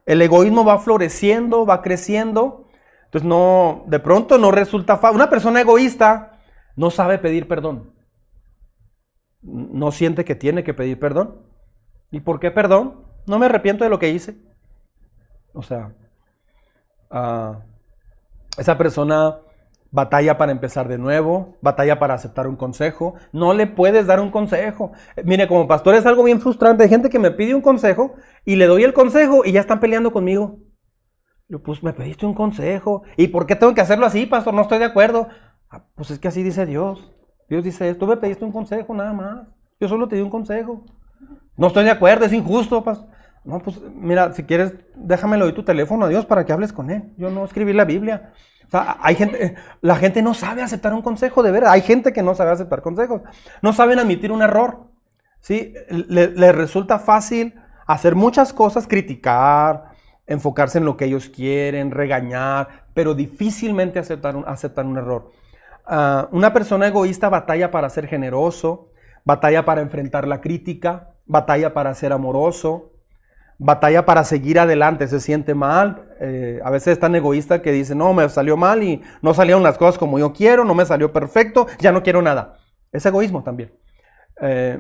[0.06, 2.68] El egoísmo va floreciendo, va creciendo.
[3.06, 5.16] Entonces no, de pronto no resulta fácil.
[5.16, 6.37] Una persona egoísta
[6.78, 7.92] no sabe pedir perdón.
[9.42, 11.42] No siente que tiene que pedir perdón.
[12.12, 13.04] ¿Y por qué perdón?
[13.26, 14.38] No me arrepiento de lo que hice.
[15.54, 15.94] O sea,
[17.12, 17.60] ah,
[18.58, 19.40] esa persona
[19.92, 23.16] batalla para empezar de nuevo, batalla para aceptar un consejo.
[23.32, 24.92] No le puedes dar un consejo.
[25.24, 26.84] Mire, como pastor es algo bien frustrante.
[26.84, 28.14] Hay gente que me pide un consejo
[28.46, 30.60] y le doy el consejo y ya están peleando conmigo.
[31.50, 33.04] Yo, pues me pediste un consejo.
[33.16, 34.54] ¿Y por qué tengo que hacerlo así, pastor?
[34.54, 35.30] No estoy de acuerdo.
[35.70, 37.12] Ah, pues es que así dice Dios.
[37.50, 39.48] Dios dice, tú me pediste un consejo nada más.
[39.80, 40.84] Yo solo te di un consejo.
[41.56, 42.84] No estoy de acuerdo, es injusto.
[43.44, 46.90] No, pues mira, si quieres, déjamelo y tu teléfono a Dios para que hables con
[46.90, 47.14] Él.
[47.18, 48.34] Yo no escribí la Biblia.
[48.68, 51.72] O sea, hay gente, la gente no sabe aceptar un consejo, de verdad.
[51.72, 53.22] Hay gente que no sabe aceptar consejos.
[53.62, 54.88] No saben admitir un error.
[55.40, 55.74] ¿sí?
[55.90, 57.56] Les le resulta fácil
[57.86, 59.92] hacer muchas cosas, criticar,
[60.28, 65.32] enfocarse en lo que ellos quieren, regañar, pero difícilmente aceptar un, aceptar un error.
[65.88, 68.92] Ah, una persona egoísta batalla para ser generoso,
[69.24, 72.92] batalla para enfrentar la crítica, batalla para ser amoroso,
[73.58, 76.10] batalla para seguir adelante, se siente mal.
[76.20, 79.64] Eh, a veces es tan egoísta que dice, no, me salió mal y no salieron
[79.64, 82.58] las cosas como yo quiero, no me salió perfecto, ya no quiero nada.
[82.92, 83.74] Es egoísmo también.
[84.42, 84.80] Eh,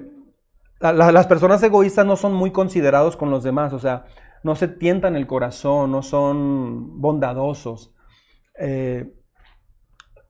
[0.79, 4.05] las personas egoístas no son muy considerados con los demás, o sea,
[4.43, 7.93] no se tientan el corazón, no son bondadosos.
[8.59, 9.16] Eh,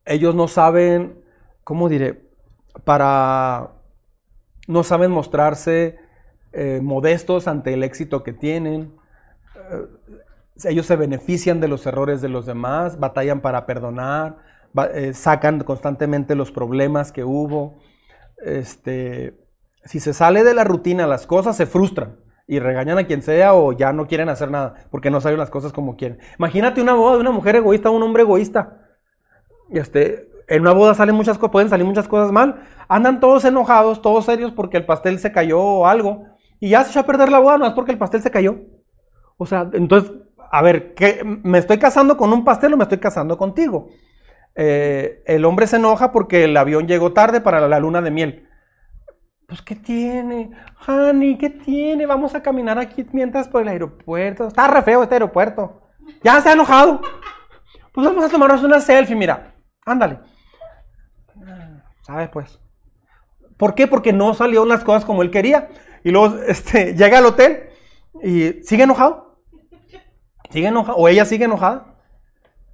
[0.08, 1.22] ellos no saben,
[1.64, 2.30] ¿cómo diré?
[2.84, 3.72] Para,
[4.68, 6.00] no saben mostrarse
[6.54, 8.94] eh, modestos ante el éxito que tienen.
[9.56, 9.86] Eh,
[10.66, 14.38] ellos se benefician de los errores de los demás, batallan para perdonar,
[14.94, 17.80] eh, sacan constantemente los problemas que hubo.
[18.44, 19.38] Este,
[19.86, 23.54] si se sale de la rutina las cosas, se frustran y regañan a quien sea
[23.54, 26.20] o ya no quieren hacer nada porque no saben las cosas como quieren.
[26.40, 28.87] Imagínate una boda una mujer egoísta o un hombre egoísta.
[29.70, 32.64] Este, en una boda salen muchas cosas, pueden salir muchas cosas mal.
[32.88, 36.26] Andan todos enojados, todos serios porque el pastel se cayó o algo.
[36.60, 38.58] Y ya se echó a perder la boda, no es porque el pastel se cayó.
[39.38, 40.12] O sea, entonces,
[40.52, 43.90] a ver, ¿qué, ¿me estoy casando con un pastel o me estoy casando contigo?
[44.56, 48.48] Eh, el hombre se enoja porque el avión llegó tarde para la luna de miel.
[49.48, 50.52] Pues, ¿qué tiene?
[50.88, 52.06] Honey, ¿qué tiene?
[52.06, 54.48] Vamos a caminar aquí mientras por el aeropuerto.
[54.48, 55.82] Está re feo este aeropuerto.
[56.24, 57.02] Ya se ha enojado.
[57.94, 59.54] Pues vamos a tomarnos una selfie, mira.
[59.88, 60.20] Ándale.
[62.02, 62.60] ¿Sabes, pues?
[63.56, 63.88] ¿Por qué?
[63.88, 65.70] Porque no salió las cosas como él quería.
[66.04, 67.70] Y luego este, llega al hotel
[68.22, 69.40] y sigue enojado.
[70.52, 70.98] Sigue enojado.
[70.98, 71.96] O ella sigue enojada.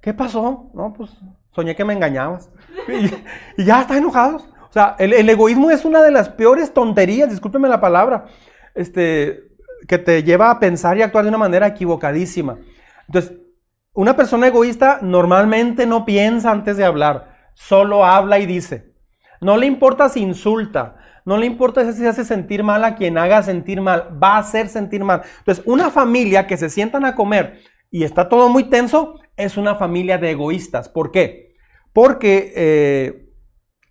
[0.00, 0.70] ¿Qué pasó?
[0.74, 1.10] No, pues
[1.52, 2.50] soñé que me engañabas.
[3.56, 4.38] Y, ya está enojado.
[4.68, 8.26] O sea, el, egoísmo es una de las peores tonterías, discúlpeme la palabra,
[8.74, 9.44] este,
[9.86, 12.58] que te lleva a pensar y actuar de una manera equivocadísima.
[13.06, 13.38] Entonces,
[13.94, 18.92] una persona egoísta normalmente no piensa antes de hablar, solo habla y dice.
[19.40, 23.42] No le importa si insulta, no le importa si hace sentir mal a quien haga
[23.42, 25.22] sentir mal, va a hacer sentir mal.
[25.38, 29.76] Entonces, una familia que se sientan a comer y está todo muy tenso, es una
[29.76, 30.88] familia de egoístas.
[30.88, 31.54] ¿Por qué?
[31.92, 33.30] Porque eh,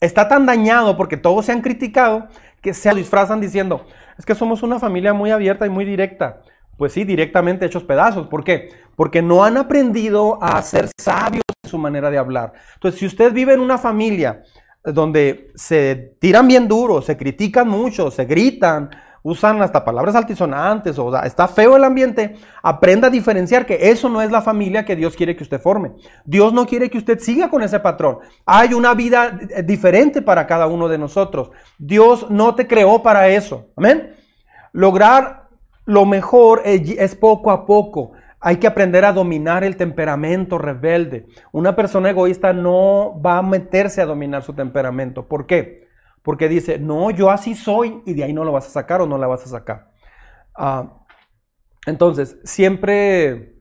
[0.02, 2.28] está tan dañado, porque todos se han criticado,
[2.62, 3.86] que se disfrazan diciendo,
[4.18, 6.42] es que somos una familia muy abierta y muy directa.
[6.78, 8.28] Pues sí, directamente hechos pedazos.
[8.28, 8.70] ¿Por qué?
[8.96, 12.54] Porque no han aprendido a ser sabios en su manera de hablar.
[12.76, 14.44] Entonces, si usted vive en una familia
[14.84, 18.90] donde se tiran bien duro, se critican mucho, se gritan,
[19.24, 24.10] usan hasta palabras altisonantes, o sea, está feo el ambiente, aprenda a diferenciar que eso
[24.10, 25.94] no es la familia que Dios quiere que usted forme.
[26.26, 28.20] Dios no quiere que usted siga con ese patrón.
[28.46, 31.52] Hay una vida eh, diferente para cada uno de nosotros.
[31.78, 33.68] Dios no te creó para eso.
[33.78, 34.14] Amén.
[34.74, 35.43] Lograr
[35.86, 38.14] lo mejor es poco a poco.
[38.40, 41.28] Hay que aprender a dominar el temperamento rebelde.
[41.52, 45.28] Una persona egoísta no va a meterse a dominar su temperamento.
[45.28, 45.88] ¿Por qué?
[46.22, 49.08] Porque dice, no, yo así soy y de ahí no lo vas a sacar o
[49.08, 49.92] no la vas a sacar.
[50.56, 51.06] Ah,
[51.86, 53.56] entonces, siempre,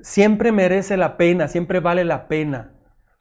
[0.00, 2.72] siempre merece la pena, siempre vale la pena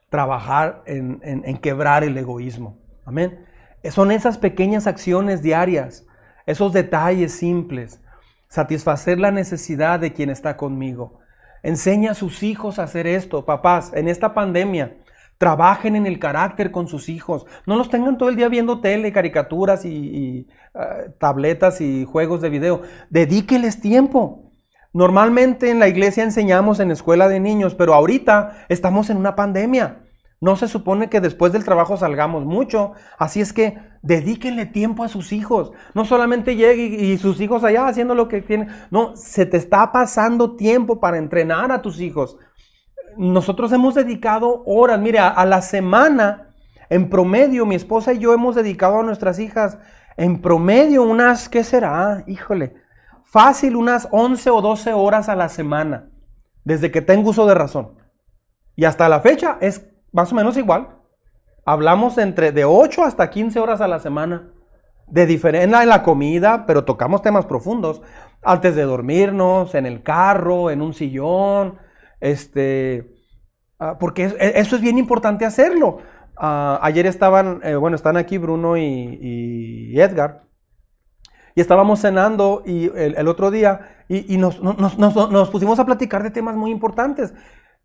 [0.10, 2.78] trabajar en, en quebrar el egoísmo.
[3.06, 3.46] Amén.
[3.90, 6.08] Son esas pequeñas acciones diarias,
[6.46, 8.02] esos detalles simples
[8.48, 11.20] satisfacer la necesidad de quien está conmigo.
[11.64, 14.98] Enseña a sus hijos a hacer esto, papás, en esta pandemia.
[15.38, 17.46] Trabajen en el carácter con sus hijos.
[17.66, 22.50] No los tengan todo el día viendo tele, caricaturas y, ah, tabletas y juegos de
[22.50, 22.84] video.
[23.10, 24.54] Dedíqueles tiempo.
[24.94, 30.05] Normalmente en la iglesia enseñamos en escuela de niños, pero ahorita estamos en una pandemia.
[30.42, 32.94] No se supone que después del trabajo salgamos mucho.
[33.18, 35.72] Así es que dedíquenle tiempo a sus hijos.
[35.94, 38.70] No solamente llegue y, sus hijos allá haciendo lo que tienen.
[38.92, 42.38] No, se te está pasando tiempo para entrenar a tus hijos.
[43.18, 45.00] Nosotros hemos dedicado horas.
[45.00, 46.54] Mira, a la semana,
[46.90, 49.78] en promedio, mi esposa y yo hemos dedicado a nuestras hijas,
[50.18, 52.24] en promedio, unas, ¿qué será?
[52.28, 52.76] Híjole,
[53.24, 56.10] fácil, unas 11 o 12 horas a la semana,
[56.64, 57.98] desde que tengo uso de razón.
[58.76, 60.88] Y hasta la fecha es más o menos igual.
[61.66, 64.50] Hablamos entre de 8 hasta 15 horas a la semana.
[65.08, 68.02] De diferente en la comida, pero tocamos temas profundos.
[68.42, 71.78] Antes de dormirnos, en el carro, en un sillón.
[72.22, 73.14] Este,
[73.78, 75.98] ah, porque eso es bien importante hacerlo.
[76.38, 80.44] Ah, ayer estaban, eh, bueno, están aquí Bruno y, Edgar.
[81.56, 86.56] Y estábamos cenando y el, otro día y, nos, nos, pusimos a platicar de temas
[86.56, 87.34] muy importantes.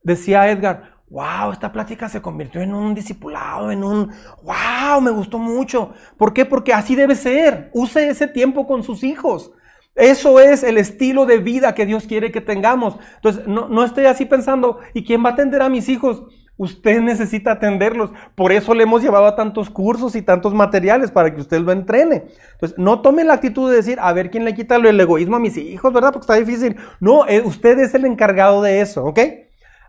[0.03, 4.11] Decía Edgar, wow, esta plática se convirtió en un discipulado, en un,
[4.45, 5.93] wow, me gustó mucho.
[6.17, 6.45] ¿Por qué?
[6.45, 7.71] Porque así debe ser.
[7.75, 9.51] Use ese tiempo con sus hijos.
[9.97, 12.97] Eso es el estilo de vida que Dios quiere que tengamos.
[13.17, 16.23] Entonces, no, no esté así pensando, ¿y quién va a atender a mis hijos?
[16.57, 18.11] Usted necesita atenderlos.
[18.37, 21.73] Por eso le hemos llevado a tantos cursos y tantos materiales para que usted lo
[21.73, 22.27] entrene.
[22.53, 25.41] Entonces, no tome la actitud de decir, a ver quién le quita el egoísmo a
[25.41, 26.13] mis hijos, ¿verdad?
[26.13, 26.77] Porque está difícil.
[27.01, 29.19] No, eh, usted es el encargado de eso, ¿ok?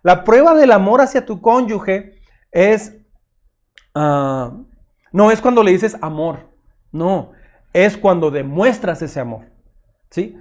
[0.03, 2.19] La prueba del amor hacia tu cónyuge
[2.51, 2.97] es,
[3.93, 4.51] ah,
[5.11, 6.49] no es cuando le dices amor,
[6.91, 7.31] no,
[7.73, 9.45] es cuando demuestras ese amor,
[10.09, 10.37] ¿sí?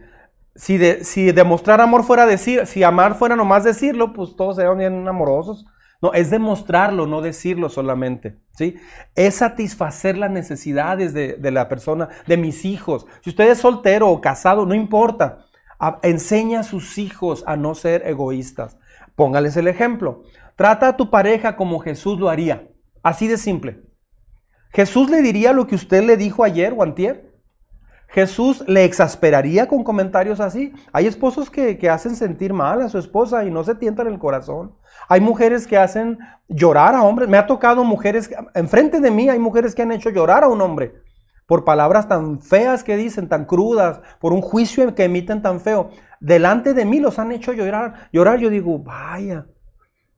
[0.57, 4.79] Si, de, si demostrar amor fuera decir, si amar fuera nomás decirlo, pues todos serían
[4.79, 5.65] bien amorosos.
[6.03, 8.39] No, es demostrarlo, no decirlo solamente.
[8.57, 8.77] ¿sí?
[9.15, 13.07] Es satisfacer las necesidades de, la persona, de mis hijos.
[13.23, 15.47] Si usted es soltero o casado, no importa.
[16.03, 18.79] enseña a sus hijos a no ser egoístas.
[19.21, 20.23] Póngales el ejemplo.
[20.57, 22.69] Trata a tu pareja como Jesús lo haría.
[23.03, 23.83] Así de simple.
[24.73, 27.31] Jesús le diría lo que usted le dijo ayer o antier.
[28.09, 30.73] Jesús le exasperaría con comentarios así.
[30.91, 34.73] Hay esposos que, hacen sentir mal a su esposa y no se tientan el corazón.
[35.07, 36.19] Hay mujeres que hacen
[36.49, 37.29] llorar a hombres.
[37.29, 40.63] Me ha tocado mujeres, enfrente de mí hay mujeres que han hecho llorar a un
[40.63, 40.95] hombre
[41.51, 45.91] por palabras tan feas que dicen, tan crudas, por un juicio que emiten tan feo.
[46.21, 48.09] Delante de mí los han hecho llorar.
[48.13, 49.49] Llorar, yo digo, vaya,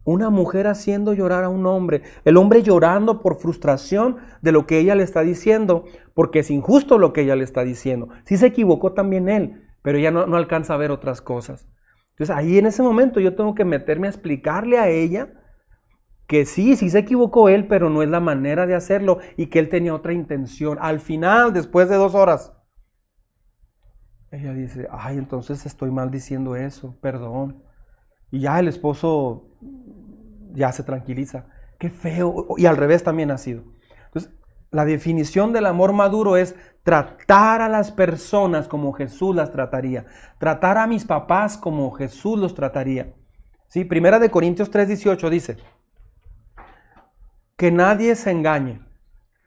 [0.04, 4.78] una mujer haciendo llorar a un hombre, el hombre llorando por frustración de lo que
[4.78, 8.10] ella le está diciendo, porque es injusto lo que ella le está diciendo.
[8.26, 11.66] Sí se equivocó también él, pero ella no, alcanza a ver otras cosas.
[12.10, 15.32] Entonces ahí en ese momento yo tengo que meterme a explicarle a ella
[16.32, 19.58] que sí, sí se equivocó él, pero no es la manera de hacerlo y que
[19.58, 20.78] él tenía otra intención.
[20.80, 22.54] Al final, después de dos horas,
[24.30, 27.62] ella dice, ay, entonces estoy mal diciendo eso, perdón.
[28.30, 29.50] Y ya el esposo
[30.54, 31.48] ya se tranquiliza.
[31.78, 32.46] Qué feo.
[32.56, 33.64] Y al revés también ha sido.
[34.06, 34.32] Entonces,
[34.70, 40.06] la definición del amor maduro es tratar a las personas como Jesús las trataría.
[40.38, 43.12] Tratar a mis papás como Jesús los trataría.
[43.68, 43.84] ¿Sí?
[43.84, 45.58] Primera de Corintios 3:18 dice,
[47.62, 48.80] que nadie se engañe.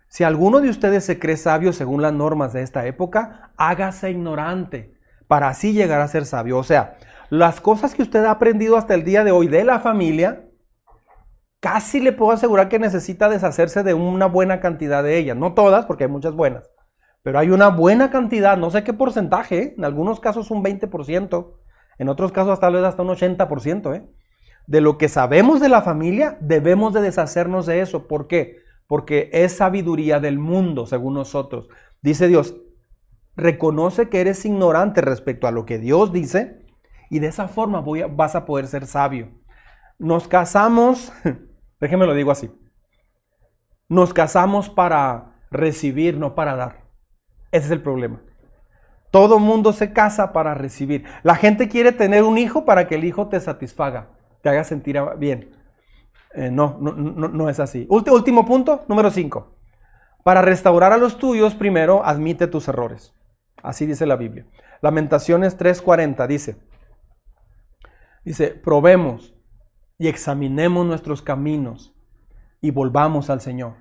[0.08, 4.98] Si alguno de ustedes se cree sabio según las normas de esta época, hágase ignorante
[5.28, 6.58] para así llegar a ser sabio.
[6.58, 6.96] O sea,
[7.30, 10.46] las cosas que usted ha aprendido hasta el día de hoy de la familia,
[11.60, 15.36] casi le puedo asegurar que necesita deshacerse de una buena cantidad de ellas.
[15.36, 16.72] No todas, porque hay muchas buenas,
[17.22, 19.76] pero hay una buena cantidad, no sé qué porcentaje, ¿eh?
[19.78, 21.54] en algunos casos un 20%,
[21.98, 23.94] en otros casos tal vez hasta un 80%.
[23.94, 24.10] ¿eh?
[24.68, 28.08] De lo que sabemos de la familia, debemos de deshacernos de eso.
[28.08, 28.64] ¿Por qué?
[28.88, 31.70] Porque es sabiduría del mundo, según nosotros.
[32.02, 32.56] Dice Dios,
[33.36, 36.66] reconoce que eres ignorante respecto a lo que Dios dice
[37.10, 39.30] y de esa forma vas a poder ser sabio.
[39.98, 41.12] Nos casamos,
[41.80, 42.52] déjeme lo digo así,
[43.88, 46.86] nos casamos para recibir, no para dar.
[47.52, 48.22] Ese es el problema.
[49.12, 51.06] Todo mundo se casa para recibir.
[51.24, 54.10] La gente quiere tener un hijo para que el hijo te satisfaga,
[54.46, 55.58] te haga sentir bien.
[56.36, 57.88] Eh, no, no, no, no, es así.
[57.90, 59.58] último punto, número 5.
[60.24, 63.16] Para restaurar a los tuyos, primero admite tus errores.
[63.64, 64.46] Así dice la Biblia.
[64.84, 66.58] Lamentaciones 3:40 dice,
[68.24, 69.34] dice, probemos
[69.98, 71.96] y examinemos nuestros caminos
[72.62, 73.78] y volvamos al Señor.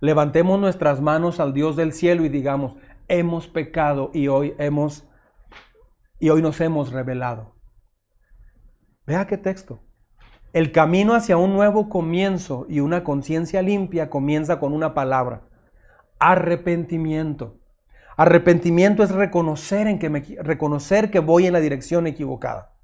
[0.00, 2.74] Levantemos nuestras manos al Dios del cielo y digamos,
[3.06, 5.08] hemos pecado y hoy hemos
[6.18, 7.59] y hoy nos hemos revelado.
[9.10, 9.80] Vea qué texto.
[10.52, 15.48] El camino hacia un nuevo comienzo y una conciencia limpia comienza con una palabra,
[16.20, 17.58] arrepentimiento.
[18.16, 22.76] Arrepentimiento es reconocer, en que me, reconocer que voy en la dirección equivocada.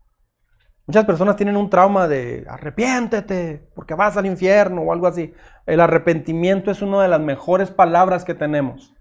[0.89, 5.33] Muchas personas tienen un trauma de arrepiéntete porque vas al infierno o algo así.
[5.65, 8.97] El arrepentimiento es una de las mejores palabras que tenemos.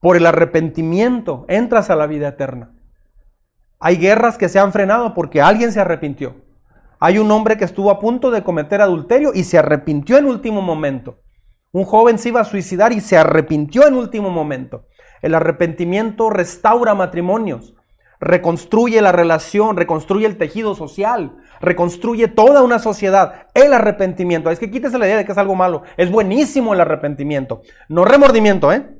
[0.00, 2.75] Por el arrepentimiento entras a la vida eterna.
[3.78, 6.36] Hay guerras que se han frenado porque alguien se arrepintió.
[6.98, 10.62] Hay un hombre que estuvo a punto de cometer adulterio y se arrepintió en último
[10.62, 11.18] momento.
[11.72, 14.86] Un joven se iba a suicidar y se arrepintió en último momento.
[15.20, 17.76] El arrepentimiento restaura matrimonios
[18.20, 23.46] reconstruye la relación, reconstruye el tejido social, reconstruye toda una sociedad.
[23.54, 26.80] El arrepentimiento, es que quítese la idea de que es algo malo, es buenísimo el
[26.80, 28.95] arrepentimiento, no remordimiento, ¿eh?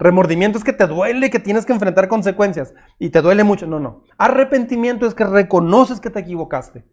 [0.00, 3.66] Remordimiento es que te duele, que tienes que enfrentar consecuencias y te duele mucho.
[3.66, 4.02] No, no.
[4.16, 6.84] Arrepentimiento es que reconoces que te equivocaste.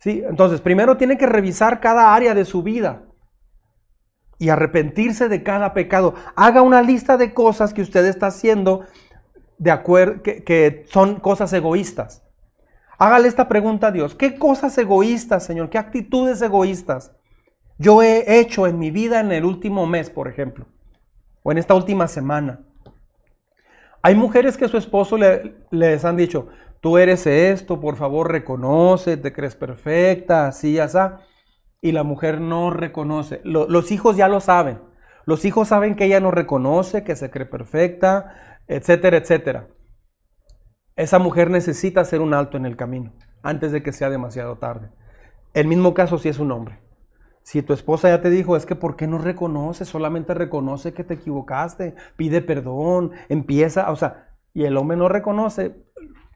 [0.00, 0.22] ¿Sí?
[0.26, 3.02] Entonces, primero tiene que revisar cada área de su vida
[4.38, 6.14] y arrepentirse de cada pecado.
[6.36, 8.86] Haga una lista de cosas que usted está haciendo
[9.58, 12.24] de acuerdo que, que son cosas egoístas.
[12.96, 14.14] Hágale esta pregunta a Dios.
[14.14, 15.68] ¿Qué cosas egoístas, Señor?
[15.68, 17.12] ¿Qué actitudes egoístas
[17.76, 20.66] yo he hecho en mi vida en el último mes, por ejemplo?
[21.42, 22.60] O en esta última semana.
[24.02, 26.48] Hay mujeres que su esposo le, les han dicho,
[26.80, 30.98] tú eres esto, por favor reconoce, te crees perfecta, así, así.
[31.80, 33.40] Y la mujer no reconoce.
[33.44, 34.80] los hijos ya lo saben.
[35.26, 39.68] Los hijos saben que ella no reconoce, que se cree perfecta, etcétera, etcétera.
[40.96, 43.12] Esa mujer necesita hacer un alto en el camino
[43.42, 44.90] antes de que sea demasiado tarde.
[45.54, 46.80] El mismo caso si es un hombre.
[47.48, 49.86] Si tu esposa ya te dijo, es que ¿por qué no reconoce?
[49.86, 55.74] Solamente reconoce que te equivocaste, pide perdón, empieza, o sea, y el hombre no reconoce,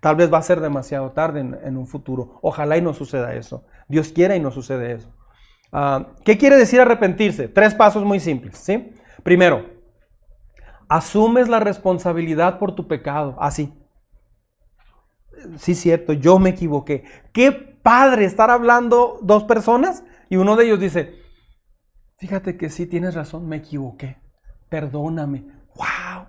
[0.01, 2.39] tal vez va a ser demasiado tarde en, un futuro.
[2.41, 3.67] Ojalá y no suceda eso.
[3.89, 5.15] Dios quiera y no sucede eso.
[5.71, 7.47] Ah, ¿Qué quiere decir arrepentirse?
[7.47, 8.95] Tres pasos muy simples, ¿sí?
[9.23, 9.67] Primero,
[10.89, 13.71] asumes la responsabilidad por tu pecado, así.
[15.59, 17.05] sí, cierto, yo me equivoqué.
[17.35, 21.21] Qué padre estar hablando dos personas y uno de ellos dice,
[22.17, 24.17] fíjate que sí tienes razón, me equivoqué,
[24.71, 25.45] perdóname.
[25.75, 26.29] ¡Wow!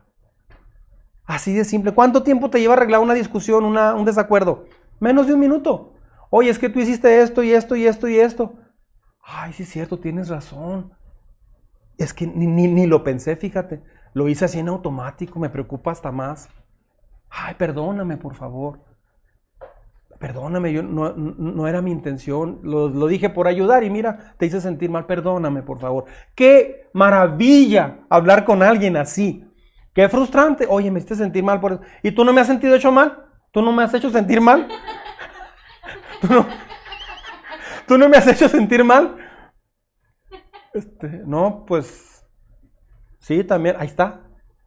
[1.23, 1.93] Así de simple.
[1.93, 4.65] ¿Cuánto tiempo te lleva arreglar una discusión, un desacuerdo?
[4.99, 5.93] Menos de un minuto.
[6.29, 8.55] Oye, es que tú hiciste esto y esto y esto y esto.
[9.23, 10.93] Ay, sí es cierto, tienes razón.
[11.97, 13.83] Es que ni, ni lo pensé, fíjate.
[14.13, 16.49] Lo hice así en automático, me preocupa hasta más.
[17.29, 18.81] Ay, perdóname, por favor
[20.19, 24.89] perdóname, yo no, era mi intención, lo, dije por ayudar y mira, te hice sentir
[24.89, 26.05] mal, perdóname, por favor.
[26.35, 29.45] Qué maravilla hablar con alguien así.
[29.93, 30.65] Qué frustrante.
[30.69, 31.81] Oye, me hiciste sentir mal por eso.
[32.01, 33.25] ¿Y tú no me has sentido hecho mal?
[33.51, 34.67] ¿Tú no me has hecho sentir mal?
[37.87, 39.17] ¿Tú no, me has hecho sentir mal?
[40.73, 42.25] Este, no, pues
[43.19, 44.21] sí, también, ahí está.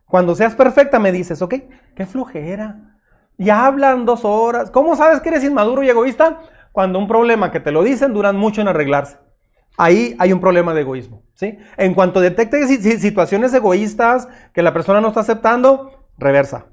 [0.05, 1.55] Cuando seas perfecta me dices, ok,
[1.97, 2.96] qué flojera.
[3.39, 4.71] Y hablan dos horas.
[4.71, 6.41] ¿Cómo sabes que eres inmaduro y egoísta?
[6.73, 9.19] Cuando un problema que te lo dicen duran mucho en arreglarse.
[9.77, 11.23] Ahí hay un problema de egoísmo.
[11.35, 11.59] ¿sí?
[11.77, 12.67] En cuanto detecte
[12.99, 16.67] situaciones egoístas que la persona no está aceptando, reversa.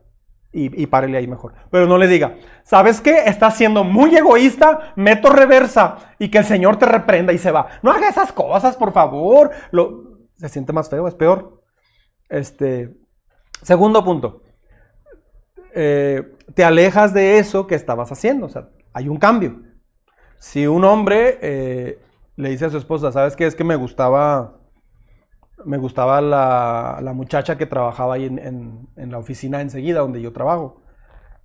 [0.55, 1.53] Y, y párele ahí mejor.
[1.71, 3.23] Pero no le diga, ¿sabes qué?
[3.25, 7.67] Estás siendo muy egoísta, meto reversa y que el Señor te reprenda y se va.
[7.81, 9.49] No haga esas cosas, por favor.
[9.71, 11.63] Lo, se siente más feo, es peor.
[12.29, 12.93] Este,
[13.63, 14.43] segundo punto.
[15.75, 18.45] Eh, te alejas de eso que estabas haciendo.
[18.45, 19.61] O sea, hay un cambio.
[20.39, 21.99] Si un hombre eh,
[22.35, 23.45] le dice a su esposa, ¿sabes qué?
[23.45, 24.59] Es que me gustaba,
[25.65, 30.81] me gustaba la, muchacha que trabajaba ahí en, la oficina enseguida donde yo trabajo.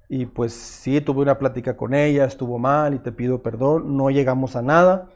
[0.09, 3.97] Y pues sí, tuve una plática con ella, estuvo mal y te pido perdón.
[3.97, 5.11] No llegamos a nada,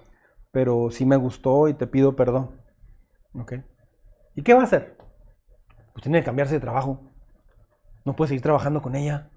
[0.52, 2.50] pero sí me gustó y te pido perdón.
[3.34, 3.54] ¿Ok?
[4.36, 4.96] ¿Y qué va a hacer?
[5.92, 7.11] Pues tiene que cambiarse de trabajo.
[8.04, 9.30] No puede seguir trabajando con ella.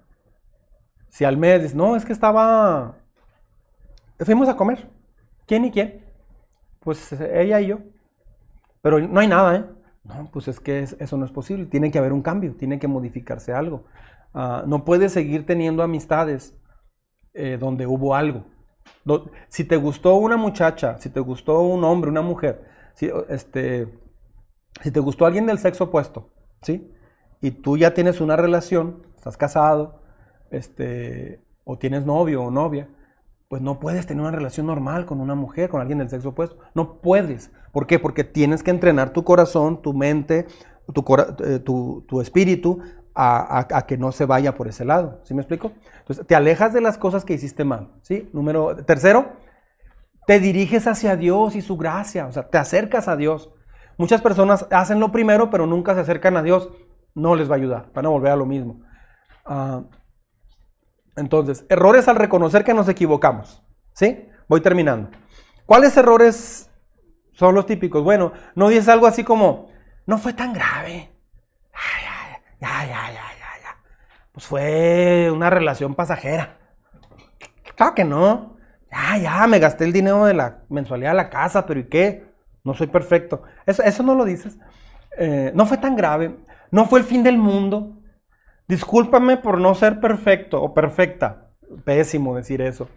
[1.08, 2.96] Si al mes dices, no, es que estaba...
[4.18, 4.88] Fuimos a comer.
[5.46, 6.04] ¿Quién y quién?
[6.80, 7.78] Pues ella y yo.
[8.82, 9.64] Pero no hay nada, ¿eh?
[10.04, 11.66] No, pues es que eso no es posible.
[11.66, 13.84] Tiene que haber un cambio, tiene que modificarse algo.
[14.32, 16.56] Ah, no puedes seguir teniendo amistades
[17.34, 18.44] eh, donde hubo algo.
[19.48, 22.64] si te gustó una muchacha, si te gustó un hombre, una mujer,
[22.94, 23.88] si, este,
[24.82, 26.30] si te gustó alguien del sexo opuesto,
[26.62, 26.92] ¿sí?
[27.40, 30.00] Y tú ya tienes una relación, estás casado,
[30.50, 32.88] este, o tienes novio o novia,
[33.48, 36.58] pues no puedes tener una relación normal con una mujer, con alguien del sexo opuesto.
[36.74, 37.50] No puedes.
[37.72, 37.98] ¿Por qué?
[37.98, 40.46] Porque tienes que entrenar tu corazón, tu mente,
[40.92, 41.04] tu,
[41.44, 42.80] eh, tu, espíritu
[43.14, 45.20] a, que no se vaya por ese lado.
[45.24, 45.72] ¿Sí me explico?
[46.00, 47.92] Entonces, te alejas de las cosas que hiciste mal.
[48.02, 48.28] ¿Sí?
[48.32, 49.32] Número tercero,
[50.26, 52.26] te diriges hacia Dios y su gracia.
[52.26, 53.50] O sea, te acercas a Dios.
[53.96, 56.68] Muchas personas hacen lo primero, pero nunca se acercan a Dios.
[57.16, 57.90] No les va a ayudar.
[57.94, 58.82] Van a volver a lo mismo.
[59.44, 59.82] Ah,
[61.16, 63.62] entonces, errores al reconocer que nos equivocamos.
[63.94, 64.28] ¿Sí?
[64.48, 65.10] Voy terminando.
[65.64, 66.70] ¿Cuáles errores
[67.32, 68.04] son los típicos?
[68.04, 69.70] Bueno, no dices algo así como,
[70.04, 71.10] no fue tan grave.
[72.60, 73.76] Ya, ya, ya, ya, ya.
[74.32, 76.58] Pues fue una relación pasajera.
[77.76, 78.58] Claro que no.
[78.92, 82.30] Ya, ya, me gasté el dinero de la mensualidad de la casa, pero ¿y qué?
[82.62, 83.42] No soy perfecto.
[83.64, 84.58] Eso, eso no lo dices.
[85.18, 86.36] Eh, no fue tan grave.
[86.70, 87.96] No fue el fin del mundo.
[88.68, 91.50] Discúlpame por no ser perfecto o perfecta.
[91.84, 92.88] Pésimo decir eso.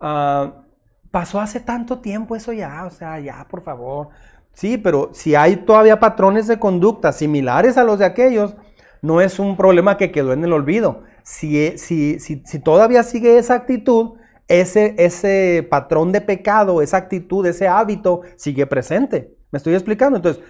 [0.00, 0.64] Ah,
[1.10, 4.08] pasó hace tanto tiempo eso ya, o sea, ya, por favor.
[4.52, 8.54] Sí, pero si hay todavía patrones de conducta similares a los de aquellos,
[9.00, 11.02] no es un problema que quedó en el olvido.
[11.22, 14.14] Si, si, si, si todavía sigue esa actitud,
[14.48, 19.34] ese, ese patrón de pecado, esa actitud, ese hábito sigue presente.
[19.50, 20.16] ¿Me estoy explicando?
[20.16, 20.42] Entonces,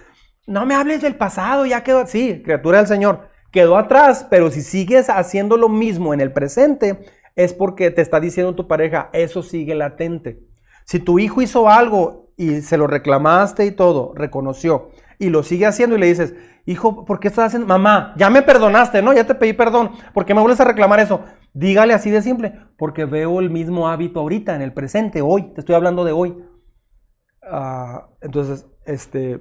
[0.45, 4.61] no me hables del pasado, ya quedó así, criatura del Señor, quedó atrás, pero si
[4.61, 6.99] sigues haciendo lo mismo en el presente,
[7.35, 10.43] es porque te está diciendo tu pareja, eso sigue latente.
[10.85, 15.65] Si tu hijo hizo algo y se lo reclamaste y todo, reconoció, y lo sigue
[15.65, 16.35] haciendo y le dices,
[16.65, 17.67] hijo, ¿por qué estás haciendo?
[17.67, 19.13] Mamá, ya me perdonaste, ¿no?
[19.13, 21.21] Ya te pedí perdón, ¿por qué me vuelves a reclamar eso?
[21.53, 25.61] Dígale así de simple, porque veo el mismo hábito ahorita, en el presente, hoy, te
[25.61, 26.43] estoy hablando de hoy.
[27.43, 29.39] Ah, entonces, este,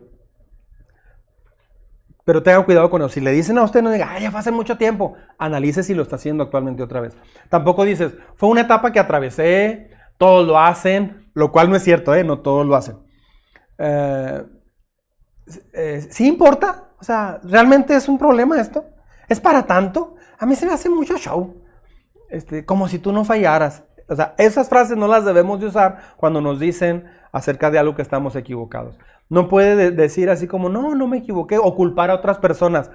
[2.25, 3.11] pero tenga cuidado con eso.
[3.11, 5.15] Si le dicen a usted, no diga, ay, ya fue hace mucho tiempo.
[5.39, 7.17] Analice si lo está haciendo actualmente otra vez.
[7.49, 12.15] Tampoco dices, fue una etapa que atravesé, todos lo hacen, lo cual no es cierto,
[12.15, 12.25] ¿eh?
[12.25, 12.99] No todos lo hacen.
[13.79, 14.45] Eh,
[15.73, 16.91] eh, ¿Sí importa?
[17.01, 18.85] O sea, ¿realmente es un problema esto?
[19.29, 20.15] ¿Es para tanto?
[20.39, 21.63] A mí se me hace mucho show.
[22.31, 23.85] Este, como si tú no fallaras.
[24.09, 27.95] O sea, esas frases no las debemos de usar cuando nos dicen acerca de algo
[27.95, 28.99] que estamos equivocados.
[29.33, 32.91] No puede decir así como, no, no me equivoqué, o culpar a otras personas.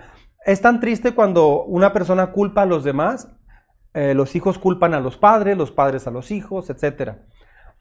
[0.45, 3.27] Es tan triste cuando una persona culpa a los demás,
[3.95, 7.13] eh, los hijos culpan a los padres, los padres a los hijos, etc.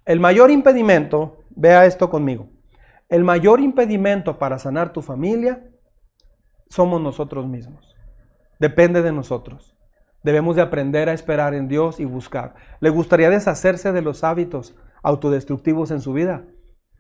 [0.07, 2.49] El mayor impedimento, vea esto conmigo,
[3.11, 5.63] el mayor impedimento para sanar tu familia
[6.71, 7.95] somos nosotros mismos.
[8.59, 9.77] Depende de nosotros.
[10.23, 12.55] Debemos de aprender a esperar en Dios y buscar.
[12.81, 16.47] ¿Le gustaría deshacerse de los hábitos autodestructivos en su vida?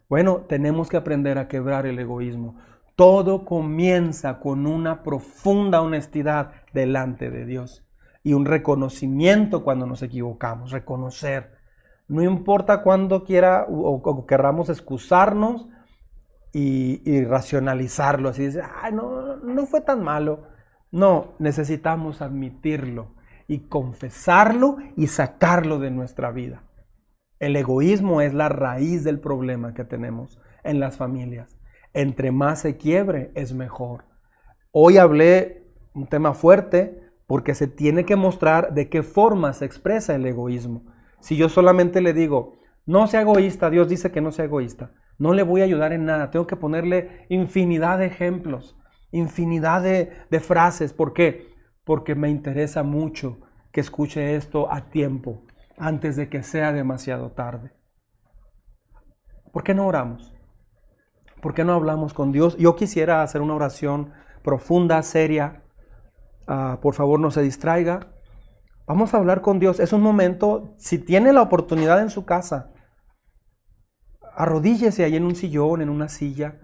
[0.08, 2.56] Bueno, tenemos que aprender a quebrar el egoísmo.
[2.94, 7.84] Todo comienza con una profunda honestidad delante de Dios
[8.22, 11.56] y un reconocimiento cuando nos equivocamos, reconocer.
[12.08, 15.68] No importa cuándo quiera o, querramos excusarnos
[16.52, 20.48] y, racionalizarlo, así dice, ay, no, no fue tan malo.
[20.90, 23.14] No, necesitamos admitirlo
[23.48, 26.62] y confesarlo y sacarlo de nuestra vida.
[27.38, 31.58] El egoísmo es la raíz del problema que tenemos en las familias.
[31.92, 34.04] Entre más se quiebre, es mejor.
[34.72, 35.64] Hoy hablé
[35.94, 40.84] un tema fuerte porque se tiene que mostrar de qué forma se expresa el egoísmo.
[41.20, 45.32] Si yo solamente le digo, no sea egoísta, Dios dice que no sea egoísta, no
[45.32, 48.76] le voy a ayudar en nada, tengo que ponerle infinidad de ejemplos,
[49.10, 50.92] infinidad de, de frases.
[50.92, 51.48] ¿Por qué?
[51.84, 53.40] Porque me interesa mucho
[53.72, 55.42] que escuche esto a tiempo,
[55.78, 57.72] antes de que sea demasiado tarde.
[59.52, 60.32] ¿Por qué no oramos?
[61.40, 62.56] ¿Por qué no hablamos con Dios?
[62.56, 64.12] Yo quisiera hacer una oración
[64.42, 65.62] profunda, seria.
[66.46, 68.12] Ah, por favor, no se distraiga.
[68.86, 69.80] Vamos a hablar con Dios.
[69.80, 72.72] Es un momento, si tiene la oportunidad en su casa,
[74.34, 76.60] arrodíllese ahí en un sillón, en una silla.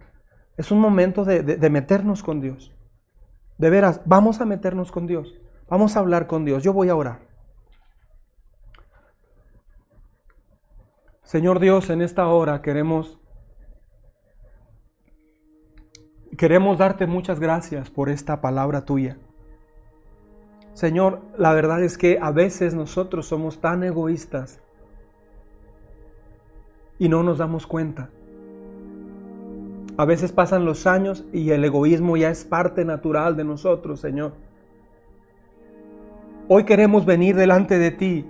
[0.57, 2.73] Es un momento de, de meternos con Dios.
[3.59, 5.35] De veras, vamos a meternos con Dios.
[5.69, 6.63] Vamos a hablar con Dios.
[6.63, 7.32] Yo voy a orar.
[11.23, 13.19] Señor Dios, en esta hora queremos
[16.37, 19.17] queremos darte muchas gracias por esta palabra tuya.
[20.75, 24.61] Señor, la verdad es que a veces nosotros somos tan egoístas
[26.99, 28.11] y no nos damos cuenta.
[29.97, 34.33] A veces pasan los años y el egoísmo ya es parte natural de nosotros, Señor.
[36.49, 38.27] Hoy queremos venir delante de ti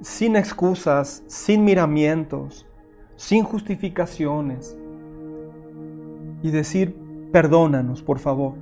[0.00, 2.66] sin excusas, sin miramientos,
[3.16, 4.76] sin justificaciones.
[6.42, 6.96] Y decir,
[7.32, 8.54] perdónanos, por favor.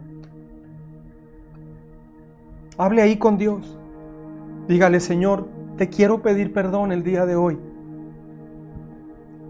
[2.79, 3.79] Hable ahí con Dios.
[4.69, 7.59] Dígale, Señor, te quiero pedir perdón el día de hoy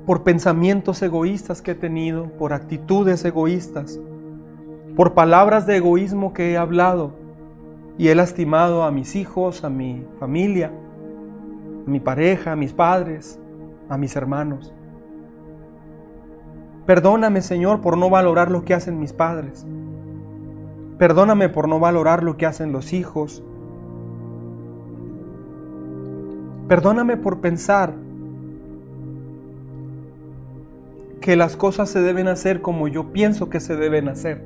[0.07, 3.99] por pensamientos egoístas que he tenido, por actitudes egoístas,
[4.97, 7.13] por palabras de egoísmo que he hablado
[7.97, 10.73] y he lastimado a mis hijos, a mi familia
[11.87, 13.39] a mi pareja, a mis padres,
[13.89, 14.73] a mis hermanos.
[16.87, 19.67] Perdóname, Señor, por no valorar lo que hacen mis padres.
[20.99, 23.43] Perdóname por no valorar lo que hacen los hijos.
[26.69, 27.95] Perdóname por pensar
[31.21, 34.45] que las cosas se deben hacer como yo pienso que se deben hacer.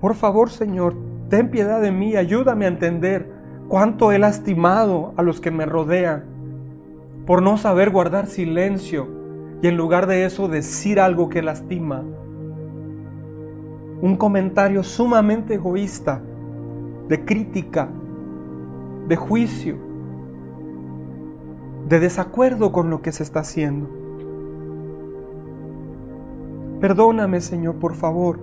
[0.00, 0.94] Por favor, Señor,
[1.28, 3.37] ten piedad de mí, ayúdame a entender
[3.68, 6.24] cuánto he lastimado a los que me rodean
[7.26, 9.06] por no saber guardar silencio
[9.60, 12.02] y en lugar de eso decir algo que lastima.
[14.00, 16.22] un comentario sumamente egoísta,
[17.08, 17.88] de crítica,
[19.08, 19.76] de juicio,
[21.88, 23.88] de desacuerdo con lo que se está haciendo.
[26.80, 28.38] Perdóname, Señor, por favor.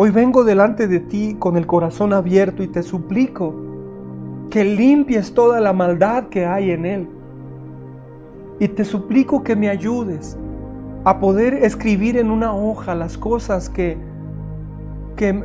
[0.00, 3.52] Hoy vengo delante de ti con el corazón abierto y te suplico
[4.48, 7.08] que limpies toda la maldad que hay en él.
[8.60, 10.38] Y te suplico que me ayudes
[11.02, 13.98] a poder escribir en una hoja las cosas que,
[15.16, 15.42] que,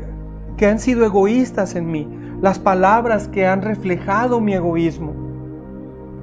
[0.55, 2.07] que han sido egoístas en mí,
[2.39, 5.13] las palabras que han reflejado mi egoísmo,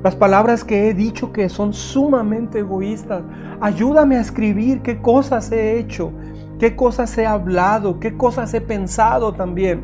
[0.04, 3.24] las palabras que he dicho que son sumamente egoístas.
[3.60, 6.12] Ayúdame a escribir qué cosas he hecho,
[6.60, 9.82] qué cosas he hablado, qué cosas he pensado también,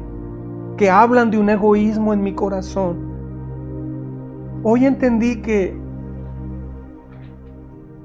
[0.77, 2.99] que hablan de un egoísmo en mi corazón.
[4.63, 5.75] Hoy entendí que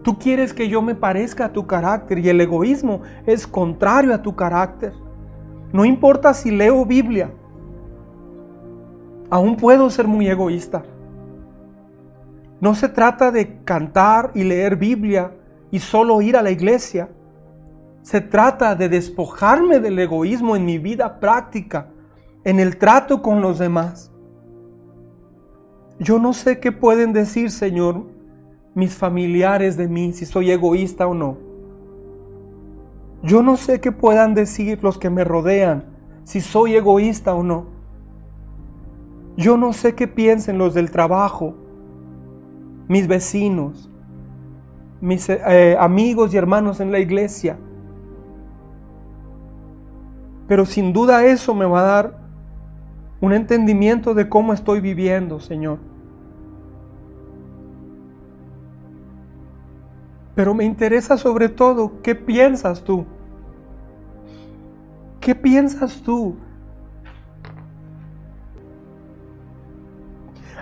[0.04, 4.22] tú quieres que yo me parezca a tu carácter y el egoísmo es contrario a
[4.22, 4.94] tu carácter.
[5.74, 7.30] No importa si leo Biblia,
[9.30, 10.84] aún puedo ser muy egoísta.
[12.62, 15.34] No se trata de cantar y leer Biblia
[15.72, 17.10] y solo ir a la iglesia.
[18.02, 21.90] Se trata de despojarme del egoísmo en mi vida práctica,
[22.44, 24.12] en el trato con los demás.
[26.00, 28.04] Yo no sé qué pueden decir, Señor,
[28.74, 31.38] mis familiares de mí, si soy egoísta o no.
[33.24, 35.86] Yo no sé qué puedan decir los que me rodean,
[36.24, 37.66] si soy egoísta o no.
[39.38, 41.54] Yo no sé qué piensen los del trabajo,
[42.88, 43.90] mis vecinos,
[45.02, 47.58] mis eh, amigos y hermanos en la iglesia.
[50.52, 52.14] Pero sin duda eso me va a dar
[53.22, 55.80] un entendimiento de cómo estoy viviendo, Señor.
[60.36, 63.06] Pero me interesa sobre todo qué piensas tú.
[65.22, 66.36] ¿Qué piensas tú?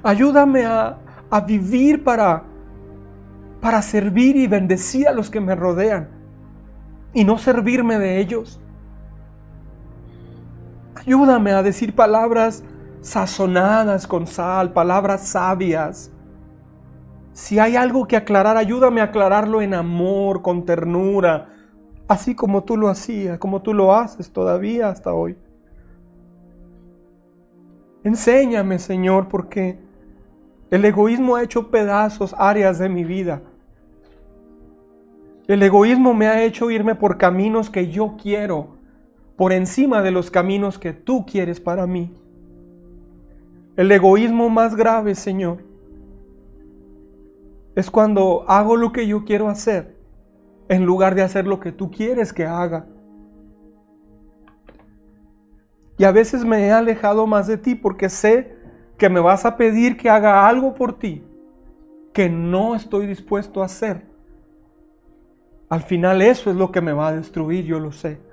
[0.03, 0.99] Ayúdame a,
[1.31, 2.43] a vivir para,
[3.59, 6.09] para servir y bendecir a los que me rodean
[7.11, 8.61] y no servirme de ellos.
[11.09, 12.63] Ayúdame a decir palabras
[13.01, 16.11] sazonadas con sal, palabras sabias.
[17.33, 21.47] Si hay algo que aclarar, ayúdame a aclararlo en amor, con ternura,
[22.07, 25.35] así como tú lo hacías, como tú lo haces todavía hasta hoy.
[28.03, 29.79] Enséñame, Señor, porque
[30.69, 33.41] el egoísmo ha hecho pedazos áreas de mi vida.
[35.47, 38.78] El egoísmo me ha hecho irme por caminos que yo quiero,
[39.39, 42.11] por encima de los caminos que tú quieres para mí.
[43.77, 45.59] El egoísmo más grave, Señor,
[47.73, 49.95] es cuando hago lo que yo quiero hacer
[50.67, 52.85] en lugar de hacer lo que tú quieres que haga.
[55.97, 58.57] Y a veces me he alejado más de ti porque sé
[58.97, 61.23] que me vas a pedir que haga algo por ti
[62.11, 64.01] que no estoy dispuesto a hacer.
[65.69, 68.27] Al final eso es lo que me va a destruir, yo lo sé.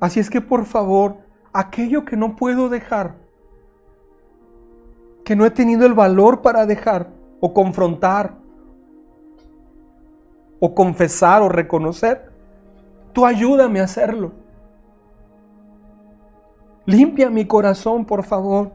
[0.00, 1.18] Así es que por favor,
[1.52, 3.16] aquello que no puedo dejar,
[5.24, 7.10] que no he tenido el valor para dejar
[7.40, 8.36] o confrontar
[10.60, 12.30] o confesar o reconocer,
[13.12, 14.32] tú ayúdame a hacerlo.
[16.86, 18.72] Limpia mi corazón, por favor.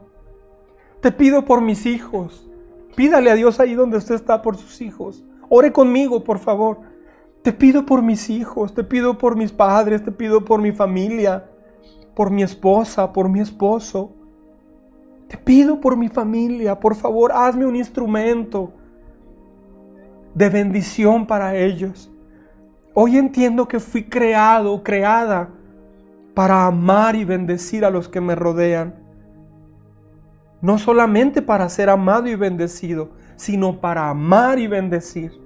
[1.00, 2.48] Te pido por mis hijos.
[2.94, 5.24] Pídale a Dios ahí donde usted está por sus hijos.
[5.48, 6.78] Ore conmigo, por favor.
[7.44, 11.44] Te pido por mis hijos, te pido por mis padres, te pido por mi familia,
[12.16, 14.12] por mi esposa, por mi esposo.
[15.28, 18.72] Te pido por mi familia, por favor, hazme un instrumento
[20.34, 22.10] de bendición para ellos.
[22.94, 25.50] Hoy entiendo que fui creado, creada
[26.32, 29.04] para amar y bendecir a los que me rodean
[30.62, 35.43] no solamente para ser amado y bendecido, sino para amar y bendecir.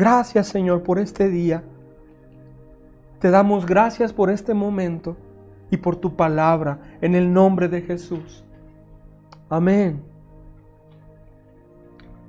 [0.00, 1.62] Gracias Señor por este día.
[3.18, 5.14] Te damos gracias por este momento
[5.70, 8.42] y por tu palabra en el nombre de Jesús.
[9.50, 10.02] Amén.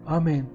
[0.06, 0.49] Amén.